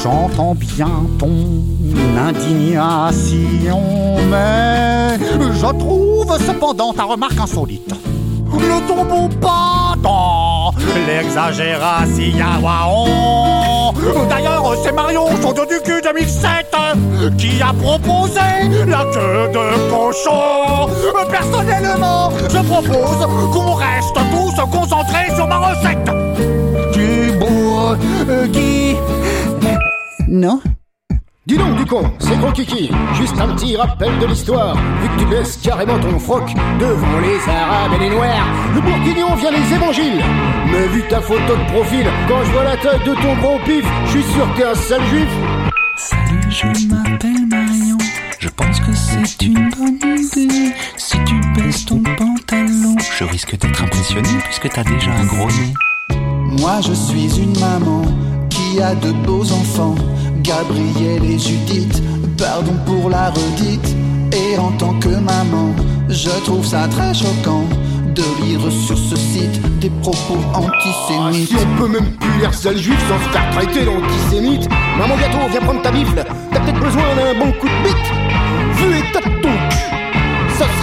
[0.04, 1.32] J'entends bien ton
[2.18, 3.82] indignation,
[4.30, 5.18] mais
[5.54, 7.94] je trouve cependant ta remarque insolite.
[8.54, 10.74] Ne tombons pas dans
[11.08, 12.24] l'exagération.
[14.30, 16.76] D'ailleurs, c'est Marion, chaude du cul 2007,
[17.38, 18.42] qui a proposé
[18.86, 20.90] la queue de cochon.
[21.30, 26.25] Personnellement, je propose qu'on reste tous concentrés sur ma recette.
[30.28, 30.60] Non
[31.46, 32.90] Dis donc du con, c'est Gros Kiki.
[33.14, 34.76] Juste un petit rappel de l'histoire.
[34.76, 39.36] Vu que tu baisses carrément ton froc devant les Arabes et les Noirs, le bourguignon
[39.36, 40.24] vient les évangiles.
[40.72, 43.86] Mais vu ta photo de profil, quand je vois la taille de ton gros pif,
[44.08, 45.30] je suis sûr que t'es un sale juif.
[45.98, 47.98] Salut, je m'appelle Marion.
[48.40, 50.74] Je pense que c'est une bonne idée.
[50.98, 55.74] Si tu baisses ton pantalon, je risque d'être impressionné puisque t'as déjà un gros nez.
[56.52, 58.04] Moi je suis une maman
[58.50, 59.96] qui a de beaux enfants,
[60.42, 62.02] Gabriel et Judith,
[62.38, 63.96] pardon pour la redite.
[64.34, 65.74] Et en tant que maman,
[66.10, 67.64] je trouve ça très choquant
[68.16, 71.50] de lire sur ce site des propos antisémites.
[71.50, 74.68] Si on peut même plus lire sale juif sans se faire traiter d'antisémite,
[74.98, 76.24] maman gâteau, viens prendre ta bifle.
[76.52, 78.12] T'as peut-être besoin d'un bon coup de bite.
[78.78, 79.55] Vu état de ton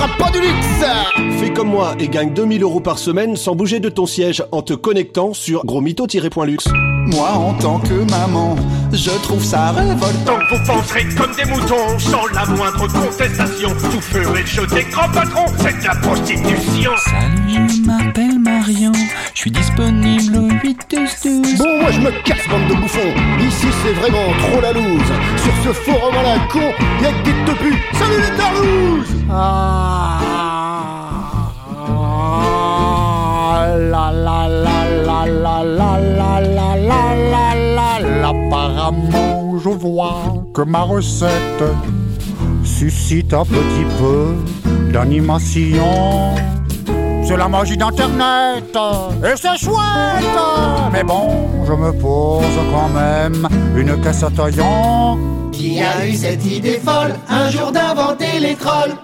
[0.02, 3.80] sera pas du luxe, Fais comme moi et gagne 2000 euros par semaine sans bouger
[3.80, 6.68] de ton siège en te connectant sur grosmito-luxe.
[7.06, 8.56] Moi en tant que maman,
[8.92, 10.38] je trouve ça révoltant.
[10.50, 13.70] Vous penserez comme des moutons sans la moindre contestation.
[13.76, 16.92] Vous ferez jeter grand patron, c'est de la prostitution.
[16.96, 18.92] Salut, je m'appelle Marion.
[19.34, 21.58] Je suis disponible au 8 12 12.
[21.58, 23.12] Bon, moi je me casse, bande de bouffons.
[23.40, 25.12] Ici c'est vraiment trop la loose.
[25.42, 26.70] Sur ce forum à la con,
[27.02, 27.74] y'a que des topus.
[27.98, 28.30] Salut les
[29.30, 30.18] Ah,
[33.90, 40.22] la la la la la la la la la la la apparemment je vois
[40.54, 41.64] que ma recette
[42.62, 44.36] suscite un petit peu
[44.92, 45.82] d'animation.
[47.24, 48.76] C'est la magie d'internet
[49.24, 50.38] et c'est chouette.
[50.92, 55.18] Mais bon, je me pose quand même une cassette taillant.
[55.52, 58.96] Qui a eu cette idée folle un jour d'inventer les trolls?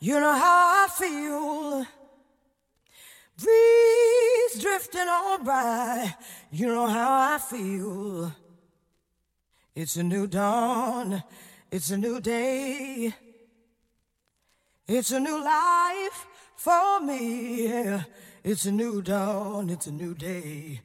[0.00, 1.86] You know how I feel.
[3.38, 6.14] Breeze drifting on by,
[6.50, 8.32] you know how I feel.
[9.74, 11.22] It's a new dawn,
[11.70, 13.14] it's a new day.
[14.88, 18.00] It's a new life for me.
[18.44, 20.80] It's a new dawn, it's a new day.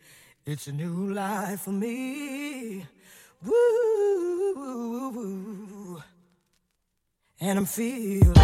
[0.46, 2.86] It's a new life for me.
[3.46, 6.04] Woo, woo, woo.
[7.44, 8.38] And I'm feeling good.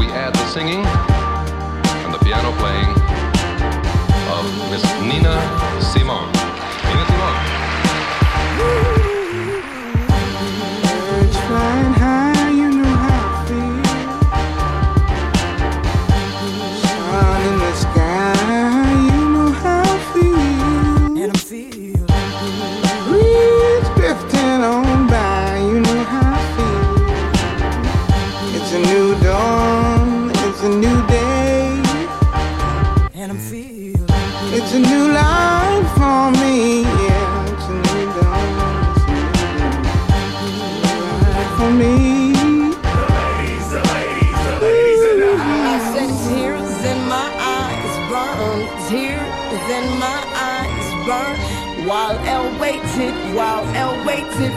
[0.00, 2.90] We add the singing and the piano playing
[4.34, 5.63] of Miss Nina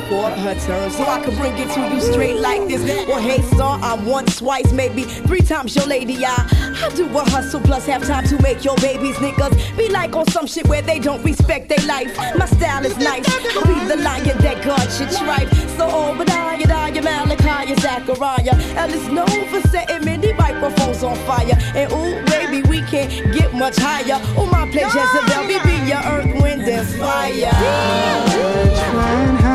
[0.10, 2.84] her turn, so I could bring it to you straight like this.
[3.08, 6.26] Well, hey, star, I'm once, twice, maybe three times your lady.
[6.26, 6.36] I,
[6.84, 10.28] I do a hustle plus have time to make your babies niggas be like on
[10.28, 12.16] some shit where they don't respect their life.
[12.38, 15.50] My style is nice, I'll be the lion that God should tripe.
[15.78, 21.58] So Obadiah, Daya, Malachi, Zachariah, Elle is known for setting many microphones on fire.
[21.76, 24.20] And ooh, baby, we can't get much higher.
[24.38, 27.52] Oh, my place, Jezebel, we be your earth, wind, and fire.
[28.32, 29.47] Birds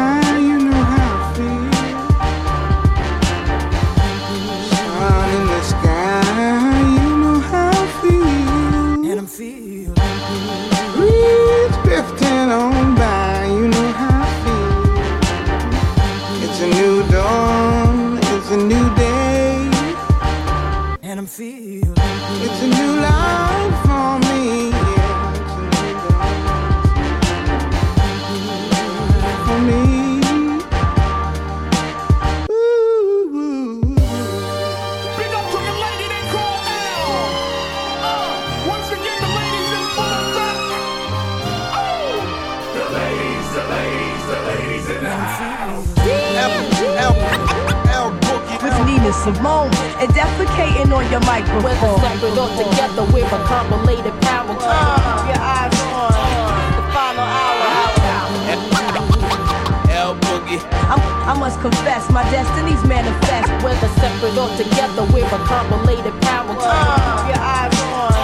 [49.23, 49.71] Simone
[50.03, 51.63] and defecating on your microphone.
[51.63, 54.51] Whether separate or together, we're a compilated power.
[54.59, 56.11] Uh, your eyes on
[56.75, 57.63] the final hour.
[59.91, 60.59] L Boogie.
[60.91, 60.99] I'm,
[61.31, 63.47] I must confess, my destinies manifest.
[63.63, 66.57] Whether separate or together, we're a compilated power.
[66.59, 68.22] Uh, your eyes on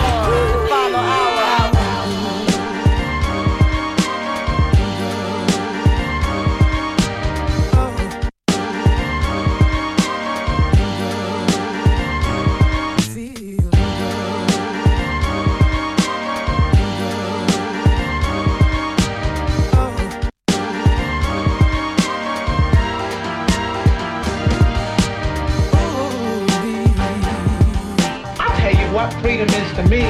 [29.47, 30.01] to me.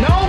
[0.00, 0.25] No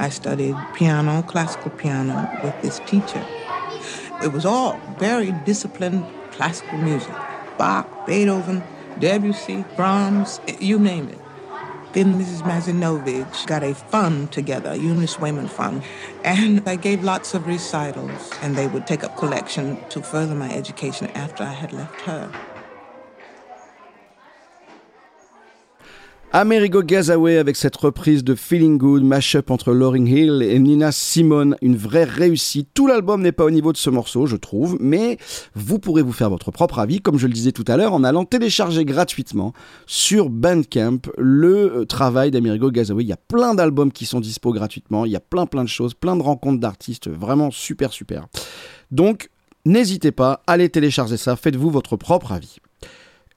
[0.00, 3.22] I studied piano, classical piano, with this teacher.
[4.22, 7.14] It was all very disciplined classical music
[7.58, 8.62] Bach, Beethoven,
[8.98, 11.18] Debussy, Brahms, you name it.
[11.92, 12.42] Then Mrs.
[12.44, 15.82] Mazinovich got a fund together, Eunice Wayman Fund,
[16.24, 20.50] and I gave lots of recitals, and they would take up collection to further my
[20.50, 22.30] education after I had left her.
[26.32, 31.56] Amerigo Gazaway avec cette reprise de Feeling Good, mashup entre Lauryn Hill et Nina Simone,
[31.60, 32.68] une vraie réussite.
[32.72, 35.18] Tout l'album n'est pas au niveau de ce morceau, je trouve, mais
[35.56, 38.04] vous pourrez vous faire votre propre avis, comme je le disais tout à l'heure, en
[38.04, 39.52] allant télécharger gratuitement
[39.86, 43.02] sur Bandcamp le euh, travail d'Amerigo Gazaway.
[43.02, 45.68] Il y a plein d'albums qui sont dispo gratuitement, il y a plein plein de
[45.68, 48.28] choses, plein de rencontres d'artistes, vraiment super super.
[48.92, 49.30] Donc,
[49.64, 52.58] n'hésitez pas, allez télécharger ça, faites-vous votre propre avis.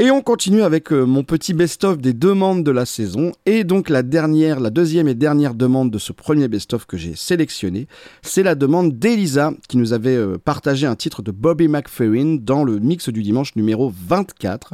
[0.04, 3.32] Et on continue avec euh, mon petit best-of des demandes de la saison.
[3.46, 7.88] Et donc la deuxième et dernière demande de ce premier best-of que j'ai sélectionné,
[8.22, 12.66] c'est la demande d'Elisa qui nous avait euh, partagé un titre de Bobby McFerrin dans
[12.66, 14.74] le mix du dimanche numéro 24.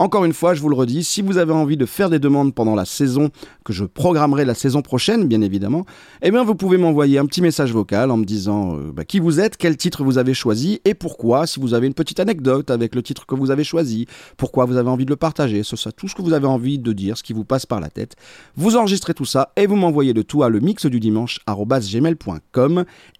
[0.00, 2.54] Encore une fois, je vous le redis, si vous avez envie de faire des demandes
[2.54, 3.28] pendant la saison
[3.66, 5.84] que je programmerai la saison prochaine, bien évidemment,
[6.22, 9.20] eh bien vous pouvez m'envoyer un petit message vocal en me disant euh, bah, qui
[9.20, 12.70] vous êtes, quel titre vous avez choisi et pourquoi, si vous avez une petite anecdote
[12.70, 14.06] avec le titre que vous avez choisi,
[14.38, 16.78] pourquoi vous avez envie de le partager, ce, ça, tout ce que vous avez envie
[16.78, 18.16] de dire, ce qui vous passe par la tête.
[18.56, 21.40] Vous enregistrez tout ça et vous m'envoyez le tout à le mix du dimanche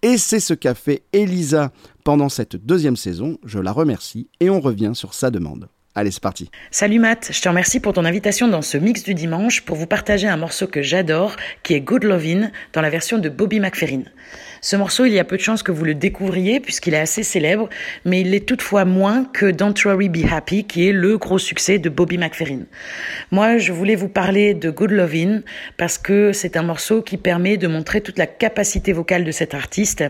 [0.03, 1.73] et c'est ce qu'a fait Elisa
[2.05, 3.37] pendant cette deuxième saison.
[3.45, 5.69] Je la remercie et on revient sur sa demande.
[5.97, 6.51] Allez, c'est parti.
[6.71, 9.89] Salut Matt, je te remercie pour ton invitation dans ce mix du dimanche pour vous
[9.89, 11.35] partager un morceau que j'adore,
[11.65, 14.05] qui est Good Lovin' dans la version de Bobby McFerrin.
[14.63, 17.23] Ce morceau, il y a peu de chances que vous le découvriez puisqu'il est assez
[17.23, 17.71] célèbre,
[18.05, 21.79] mais il l'est toutefois moins que Don't Worry Be Happy, qui est le gros succès
[21.79, 22.65] de Bobby McFerrin.
[23.31, 25.41] Moi, je voulais vous parler de Good Lovin'
[25.79, 29.55] parce que c'est un morceau qui permet de montrer toute la capacité vocale de cet
[29.55, 30.05] artiste,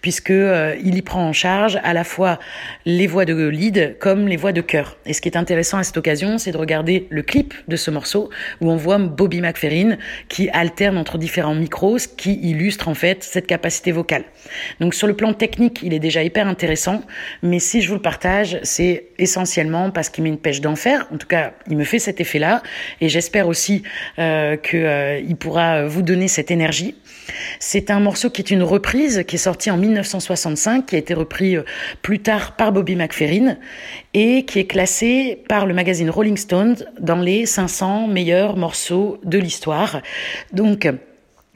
[0.00, 2.38] puisque euh, il y prend en charge à la fois
[2.86, 4.96] les voix de lead comme les voix de chœur.
[5.06, 7.90] Et ce qui est intéressant à cette occasion, c'est de regarder le clip de ce
[7.90, 8.30] morceau
[8.60, 9.96] où on voit Bobby McFerrin
[10.28, 14.24] qui alterne entre différents micros, ce qui illustre en fait cette capacité vocale.
[14.80, 17.02] Donc sur le plan technique, il est déjà hyper intéressant,
[17.42, 21.06] mais si je vous le partage, c'est essentiellement parce qu'il met une pêche d'enfer.
[21.12, 22.62] En tout cas, il me fait cet effet-là,
[23.00, 23.82] et j'espère aussi
[24.18, 26.94] euh, qu'il pourra vous donner cette énergie.
[27.58, 31.14] C'est un morceau qui est une reprise, qui est sorti en 1965, qui a été
[31.14, 31.62] repris euh,
[32.02, 33.56] plus tard par Bobby McFerrin
[34.14, 39.38] et qui est classé par le magazine Rolling Stone dans les 500 meilleurs morceaux de
[39.38, 40.00] l'histoire.
[40.52, 40.88] Donc,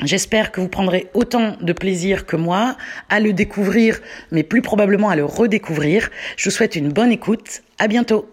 [0.05, 2.77] J'espère que vous prendrez autant de plaisir que moi
[3.09, 4.01] à le découvrir,
[4.31, 6.11] mais plus probablement à le redécouvrir.
[6.37, 7.62] Je vous souhaite une bonne écoute.
[7.79, 8.29] À bientôt.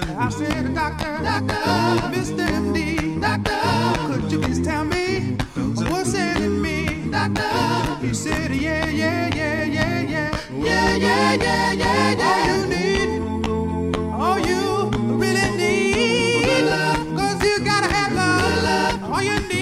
[0.00, 1.54] I said, Doctor, Doctor,
[2.14, 3.20] Mr.
[3.20, 5.36] Doctor, could you please tell me
[5.90, 7.10] what's in me?
[7.10, 12.46] Doctor, he said, Yeah, yeah, yeah, yeah, yeah, yeah, yeah, yeah, yeah, yeah.
[12.46, 13.10] You need,
[14.12, 14.88] all you
[15.18, 16.68] really need,
[17.16, 19.12] cause you gotta have love.
[19.12, 19.57] All you need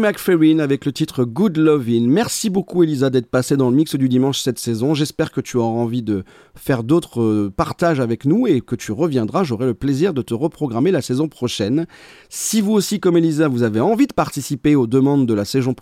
[0.00, 2.06] McFerrin avec le titre Good Lovin'.
[2.08, 4.94] Merci beaucoup Elisa d'être passée dans le mix du dimanche cette saison.
[4.94, 6.24] J'espère que tu auras envie de
[6.54, 9.44] faire d'autres euh, partages avec nous et que tu reviendras.
[9.44, 11.86] J'aurai le plaisir de te reprogrammer la saison prochaine.
[12.28, 15.74] Si vous aussi, comme Elisa, vous avez envie de participer aux demandes de la saison,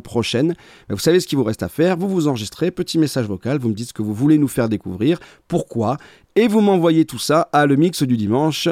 [0.00, 0.54] prochaine,
[0.88, 1.96] ben, vous savez ce qu'il vous reste à faire.
[1.96, 4.68] Vous vous enregistrez, petit message vocal, vous me dites ce que vous voulez nous faire
[4.68, 5.96] découvrir, pourquoi,
[6.36, 8.68] et vous m'envoyez tout ça à le mix du dimanche.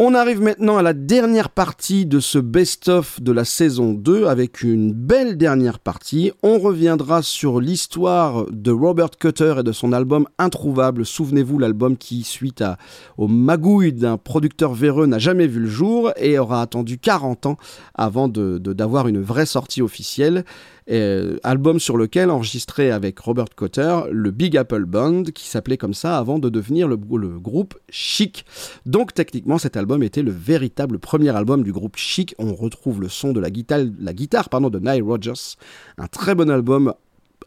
[0.00, 4.62] On arrive maintenant à la dernière partie de ce best-of de la saison 2 avec
[4.62, 6.30] une belle dernière partie.
[6.44, 11.04] On reviendra sur l'histoire de Robert Cutter et de son album Introuvable.
[11.04, 12.78] Souvenez-vous, l'album qui, suite à,
[13.16, 17.56] aux magouilles d'un producteur véreux, n'a jamais vu le jour et aura attendu 40 ans
[17.96, 20.44] avant d'avoir une vraie sortie officielle.
[20.90, 25.92] Euh, album sur lequel enregistré avec Robert Cotter le Big Apple Band qui s'appelait comme
[25.92, 28.46] ça avant de devenir le, groupe Chic.
[28.86, 32.34] Donc techniquement cet album était le véritable premier album du groupe Chic.
[32.38, 35.56] On retrouve le son de la guitare, de Nile Rodgers.
[35.98, 36.94] Un très bon album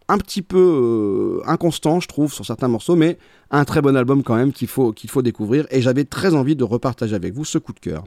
[0.08, 0.58] un petit peu
[1.40, 3.18] euh, inconstant, je trouve, sur certains morceaux, mais
[3.50, 5.66] un très bon album quand même qu'il faut, qu'il faut découvrir.
[5.72, 8.04] Et j'avais très envie de repartager avec vous ce coup de cœur.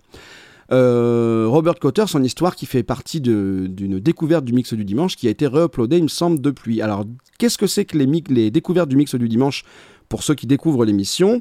[0.72, 5.26] Euh, Robert Cotter, son histoire qui fait partie d'une découverte du mix du dimanche qui
[5.26, 6.80] a été réuploadée, il me semble, depuis.
[6.80, 7.04] Alors,
[7.38, 9.64] qu'est-ce que c'est que les, les découvertes du mix du dimanche
[10.08, 11.40] pour ceux qui découvrent l'émission?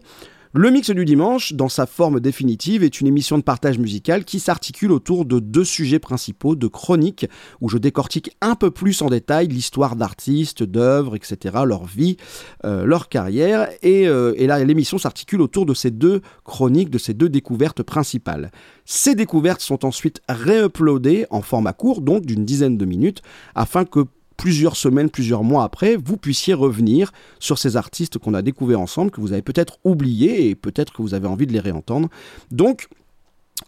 [0.56, 4.40] Le mix du dimanche, dans sa forme définitive, est une émission de partage musical qui
[4.40, 7.26] s'articule autour de deux sujets principaux, de chroniques,
[7.60, 12.18] où je décortique un peu plus en détail l'histoire d'artistes, d'œuvres, etc., leur vie,
[12.66, 17.00] euh, leur carrière, et, euh, et là l'émission s'articule autour de ces deux chroniques, de
[17.00, 18.52] ces deux découvertes principales.
[18.86, 23.24] Ces découvertes sont ensuite réuploadées en format court, donc d'une dizaine de minutes,
[23.56, 24.06] afin que
[24.38, 29.12] plusieurs semaines, plusieurs mois après, vous puissiez revenir sur ces artistes qu'on a découverts ensemble,
[29.12, 32.10] que vous avez peut-être oubliés et peut-être que vous avez envie de les réentendre.
[32.52, 32.88] Donc,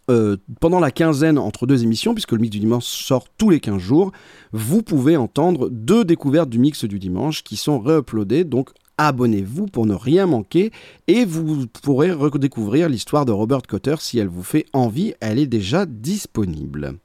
[0.10, 3.60] euh, pendant la quinzaine entre deux émissions, puisque le mix du dimanche sort tous les
[3.60, 4.12] 15 jours,
[4.52, 8.44] vous pouvez entendre deux découvertes du mix du dimanche qui sont réuploadées.
[8.44, 10.72] Donc abonnez-vous pour ne rien manquer
[11.08, 15.14] et vous pourrez redécouvrir l'histoire de Robert Cotter si elle vous fait envie.
[15.22, 16.96] Elle est déjà disponible.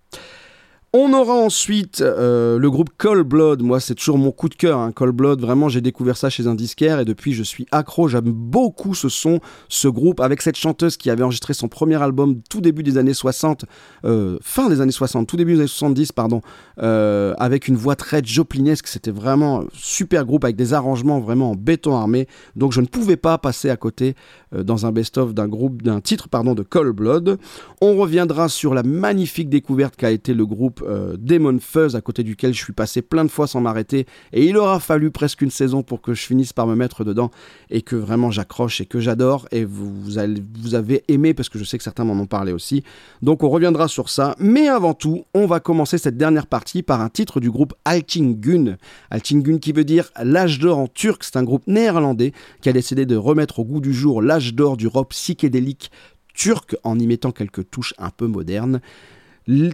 [0.92, 3.62] On aura ensuite euh, le groupe Cold Blood.
[3.62, 4.80] Moi, c'est toujours mon coup de cœur.
[4.80, 4.90] Hein.
[4.90, 8.08] Cold Blood, vraiment, j'ai découvert ça chez un disquaire et depuis, je suis accro.
[8.08, 9.38] J'aime beaucoup ce son,
[9.68, 13.14] ce groupe, avec cette chanteuse qui avait enregistré son premier album tout début des années
[13.14, 13.66] 60,
[14.04, 16.40] euh, fin des années 60, tout début des années 70, pardon,
[16.82, 18.88] euh, avec une voix très joplinesque.
[18.88, 22.26] C'était vraiment un super groupe avec des arrangements vraiment en béton armé.
[22.56, 24.16] Donc, je ne pouvais pas passer à côté
[24.52, 27.38] dans un best-of d'un groupe, d'un titre, pardon, de Cold Blood.
[27.80, 32.22] On reviendra sur la magnifique découverte qu'a été le groupe euh, Demon Fuzz, à côté
[32.22, 34.06] duquel je suis passé plein de fois sans m'arrêter.
[34.32, 37.30] Et il aura fallu presque une saison pour que je finisse par me mettre dedans
[37.70, 39.46] et que vraiment j'accroche et que j'adore.
[39.50, 42.82] Et vous, vous, avez aimé parce que je sais que certains m'en ont parlé aussi.
[43.22, 44.34] Donc on reviendra sur ça.
[44.38, 48.76] Mais avant tout, on va commencer cette dernière partie par un titre du groupe Altingun.
[49.10, 51.24] Altingun qui veut dire l'âge d'or en turc.
[51.24, 54.76] C'est un groupe néerlandais qui a décidé de remettre au goût du jour l'âge d'or
[54.76, 55.90] du rock psychédélique
[56.34, 58.80] turc en y mettant quelques touches un peu modernes.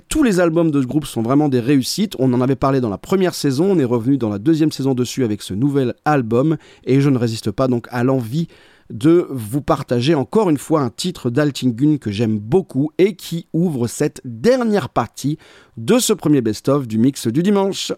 [0.09, 2.15] Tous les albums de ce groupe sont vraiment des réussites.
[2.19, 4.95] On en avait parlé dans la première saison, on est revenu dans la deuxième saison
[4.95, 8.49] dessus avec ce nouvel album et je ne résiste pas donc à l'envie
[8.91, 13.89] de vous partager encore une fois un titre d'Altingun que j'aime beaucoup et qui ouvre
[13.89, 15.39] cette dernière partie
[15.77, 17.93] de ce premier best-of du mix du dimanche.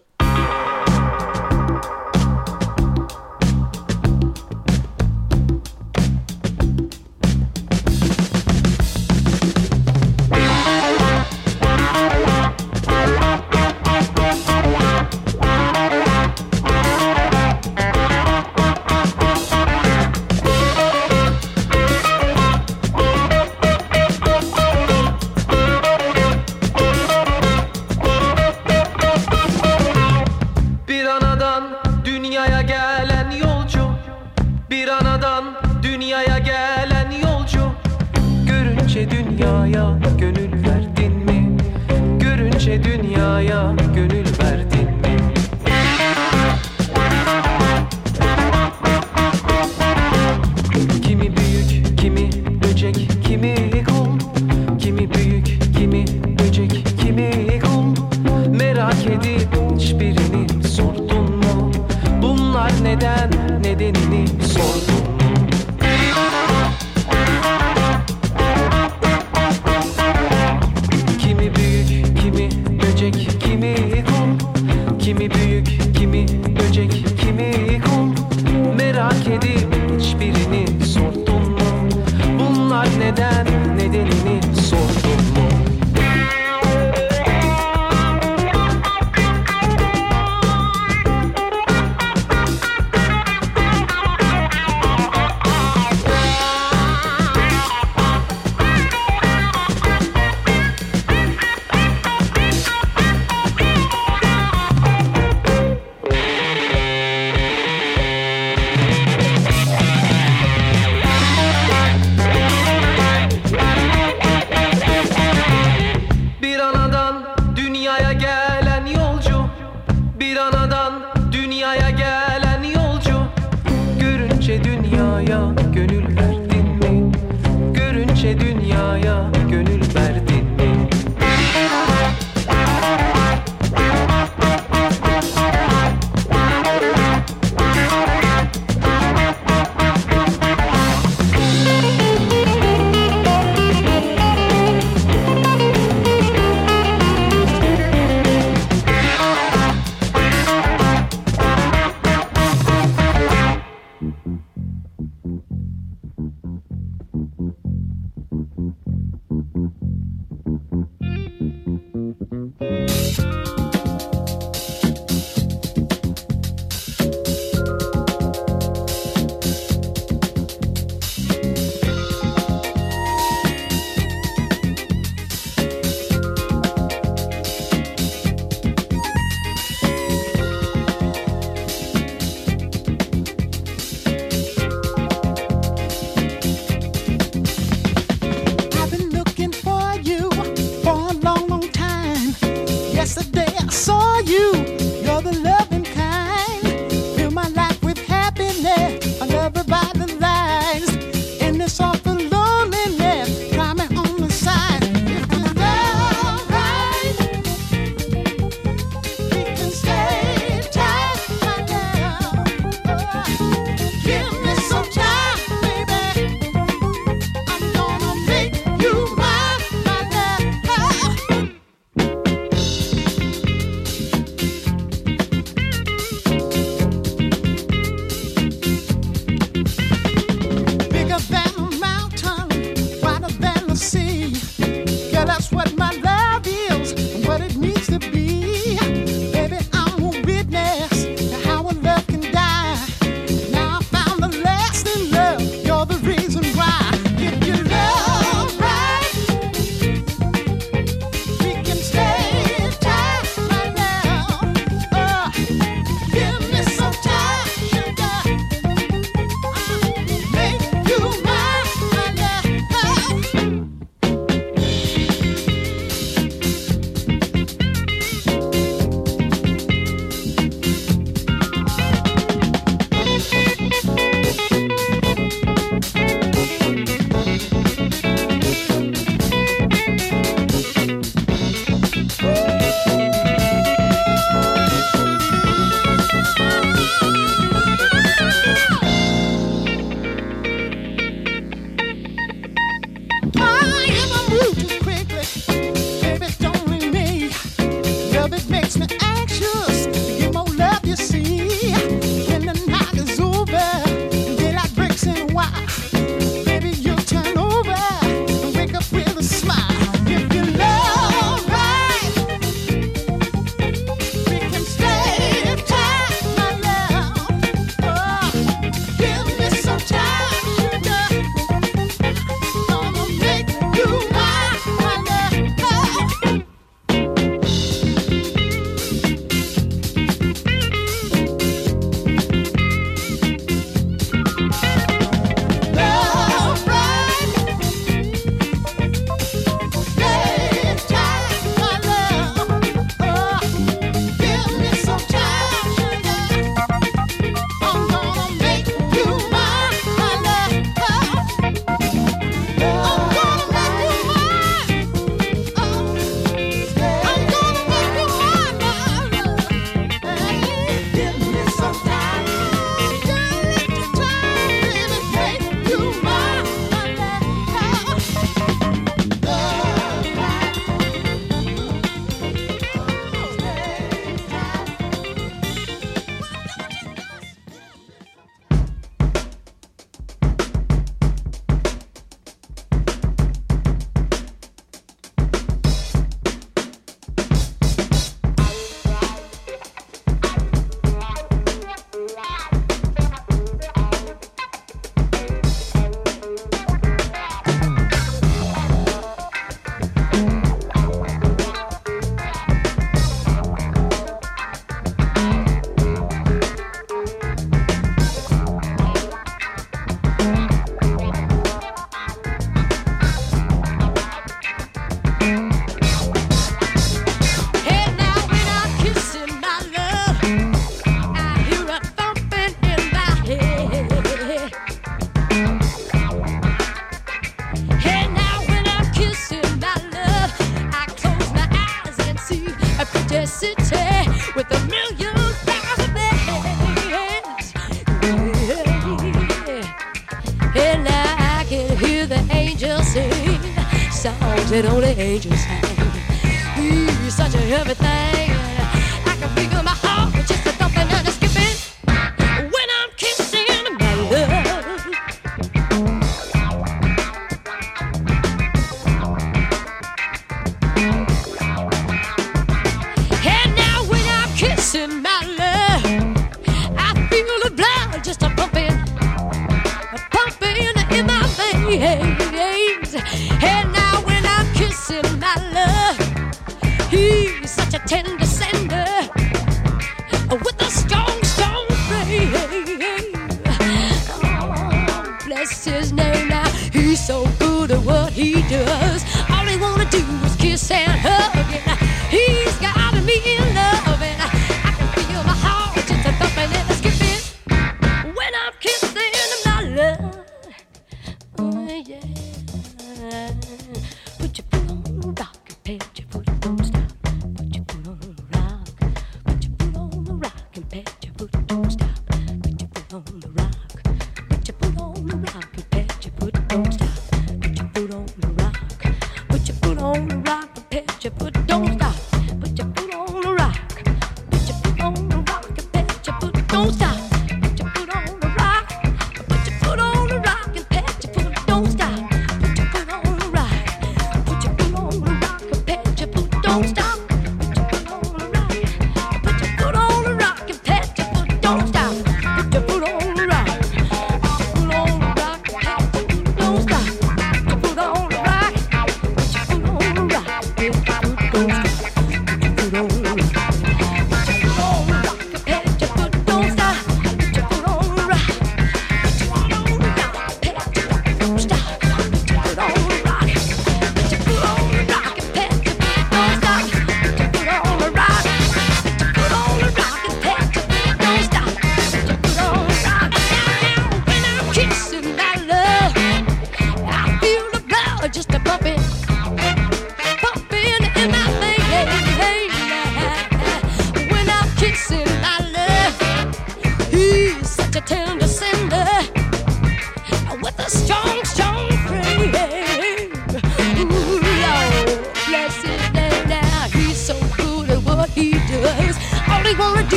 [444.51, 445.48] It only ages.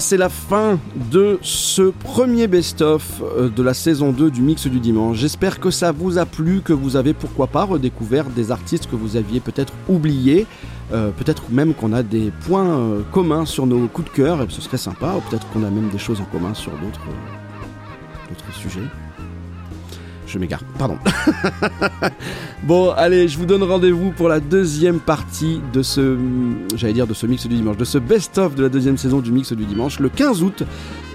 [0.00, 0.78] C'est la fin
[1.10, 5.16] de ce premier best-of euh, de la saison 2 du Mix du Dimanche.
[5.18, 8.96] J'espère que ça vous a plu, que vous avez pourquoi pas redécouvert des artistes que
[8.96, 10.46] vous aviez peut-être oubliés.
[10.92, 14.46] Euh, peut-être même qu'on a des points euh, communs sur nos coups de cœur, et
[14.48, 15.14] ce serait sympa.
[15.16, 17.06] Ou peut-être qu'on a même des choses en commun sur d'autres
[18.28, 18.88] d'autres sujets.
[20.26, 20.98] Je m'égare, pardon.
[22.64, 26.16] bon, allez, je vous donne rendez-vous pour la deuxième partie de ce,
[26.76, 29.32] j'allais dire de ce mix du dimanche, de ce best-of de la deuxième saison du
[29.32, 30.62] mix du dimanche, le 15 août.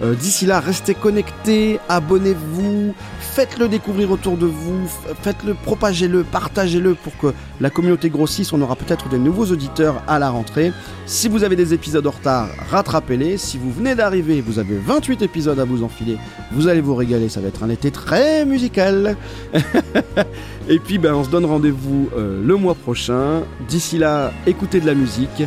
[0.02, 2.94] Euh, D'ici là, restez connectés, abonnez-vous,
[3.30, 4.88] faites-le découvrir autour de vous,
[5.22, 8.52] faites-le, propagez-le, partagez-le pour que la communauté grossisse.
[8.54, 10.72] On aura peut-être des nouveaux auditeurs à la rentrée.
[11.06, 13.38] Si vous avez des épisodes en retard, rattrapez-les.
[13.38, 16.18] Si vous venez d'arriver, vous avez 28 épisodes à vous enfiler.
[16.52, 19.16] Vous allez vous régaler, ça va être un été très musical.
[20.70, 23.44] Et puis, ben, on se donne rendez-vous euh, le mois prochain.
[23.68, 25.44] D'ici là, écoutez de la musique,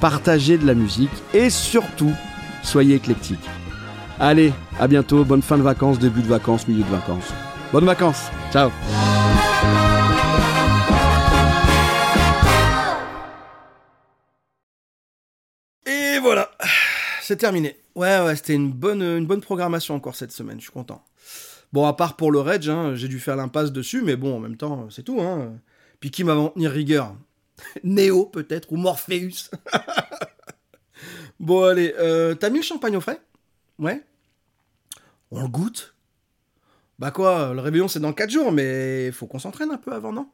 [0.00, 2.12] partagez de la musique et surtout,
[2.62, 3.38] soyez éclectiques.
[4.18, 7.34] Allez, à bientôt, bonne fin de vacances, début de vacances, milieu de vacances.
[7.70, 8.70] Bonnes vacances, ciao
[15.84, 16.50] Et voilà,
[17.20, 17.76] c'est terminé.
[17.94, 21.04] Ouais, ouais, c'était une bonne, bonne programmation encore cette semaine, je suis content.
[21.74, 24.40] Bon, à part pour le Reg, hein, j'ai dû faire l'impasse dessus, mais bon, en
[24.40, 25.20] même temps, c'est tout.
[25.20, 25.58] Hein.
[26.00, 27.14] Puis qui m'a en tenir rigueur?
[27.84, 29.50] Néo, peut-être, ou Morpheus
[31.38, 33.20] Bon, allez, euh, t'as mis le champagne au frais?
[33.78, 34.02] Ouais
[35.30, 35.94] On le goûte
[36.98, 40.12] Bah quoi, le réveillon c'est dans 4 jours, mais faut qu'on s'entraîne un peu avant,
[40.12, 40.28] non?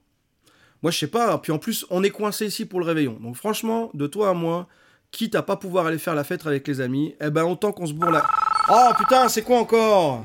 [0.83, 3.19] Moi je sais pas, puis en plus on est coincé ici pour le réveillon.
[3.21, 4.69] Donc franchement, de toi à moi,
[5.11, 7.87] quitte à pas pouvoir aller faire la fête avec les amis, eh ben autant qu'on
[7.87, 8.27] se bourre la...
[8.71, 10.25] Oh putain, c'est quoi encore?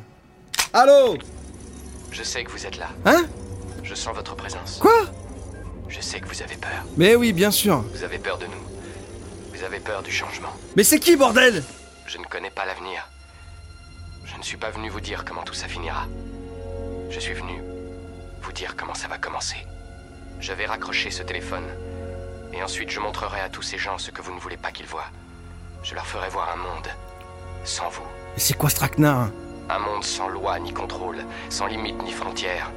[0.74, 1.18] Allô?
[2.12, 2.90] Je sais que vous êtes là.
[3.06, 3.26] Hein?
[3.84, 4.80] Je sens votre présence.
[4.80, 5.06] Quoi?
[5.88, 6.86] Je sais que vous avez peur.
[6.98, 7.82] Mais oui, bien sûr.
[7.94, 9.54] Vous avez peur de nous.
[9.54, 10.50] Vous avez peur du changement.
[10.76, 11.64] Mais c'est qui, bordel?
[12.08, 13.06] Je ne connais pas l'avenir.
[14.24, 16.06] Je ne suis pas venu vous dire comment tout ça finira.
[17.10, 17.62] Je suis venu
[18.42, 19.58] vous dire comment ça va commencer.
[20.40, 21.66] Je vais raccrocher ce téléphone.
[22.54, 24.86] Et ensuite, je montrerai à tous ces gens ce que vous ne voulez pas qu'ils
[24.86, 25.12] voient.
[25.84, 26.88] Je leur ferai voir un monde
[27.66, 28.08] sans vous.
[28.36, 29.28] Mais c'est quoi ce traquenard
[29.70, 32.72] Un monde sans loi ni contrôle, sans limite ni frontières.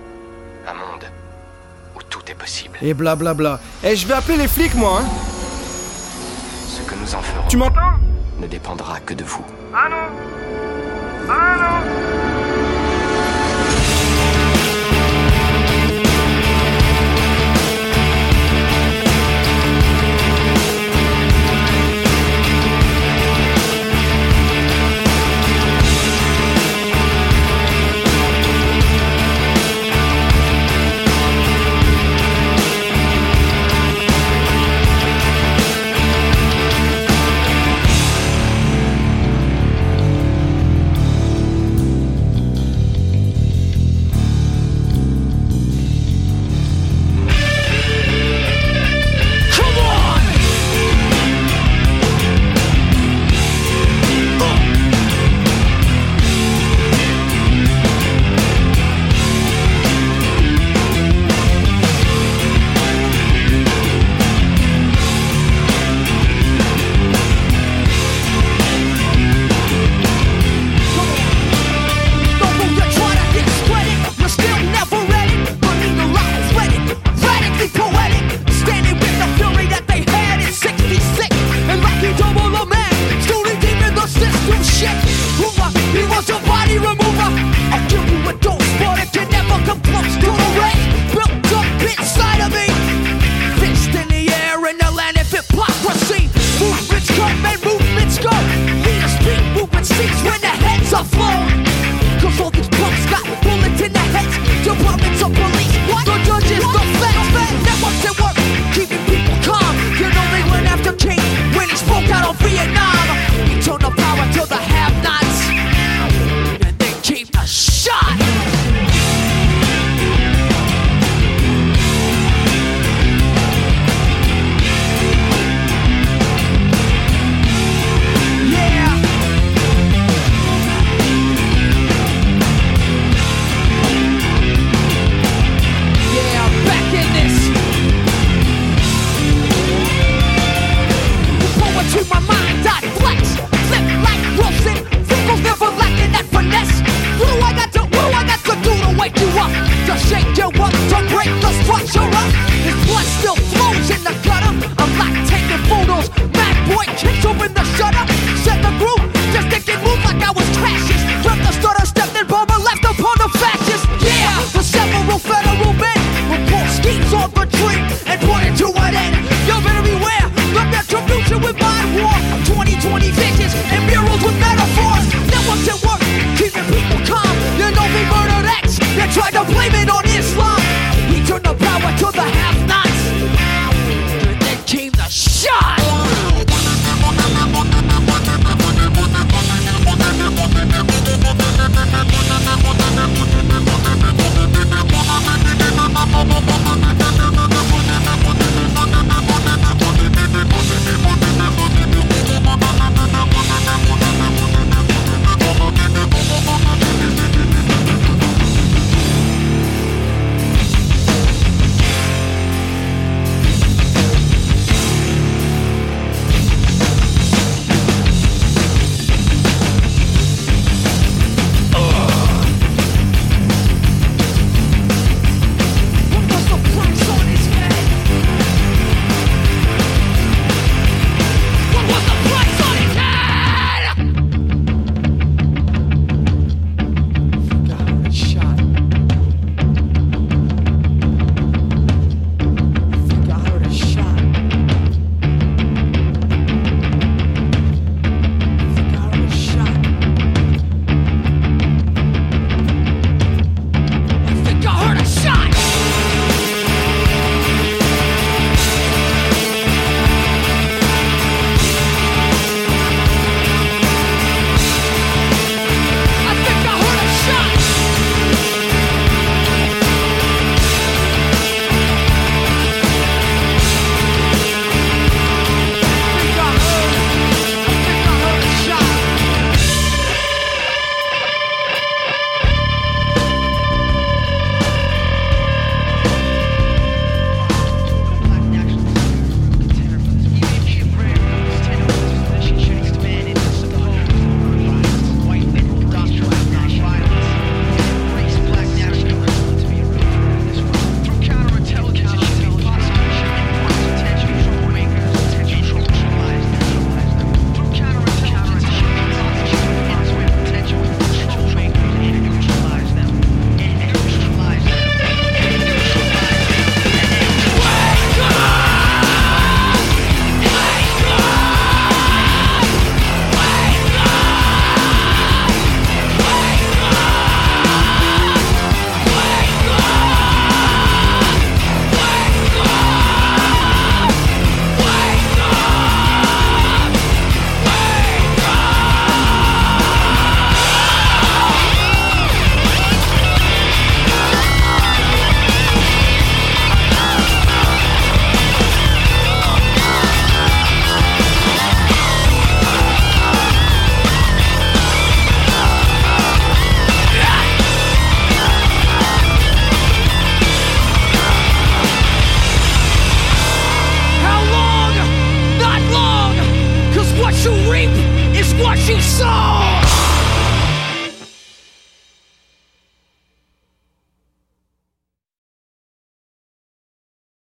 [0.66, 1.04] Un monde
[1.94, 2.78] où tout est possible.
[2.82, 3.60] Et blablabla.
[3.84, 5.08] Eh, je vais appeler les flics, moi, hein
[6.66, 8.09] Ce que nous en ferons Tu m'entends?
[8.40, 9.44] Ne dépendra que de vous.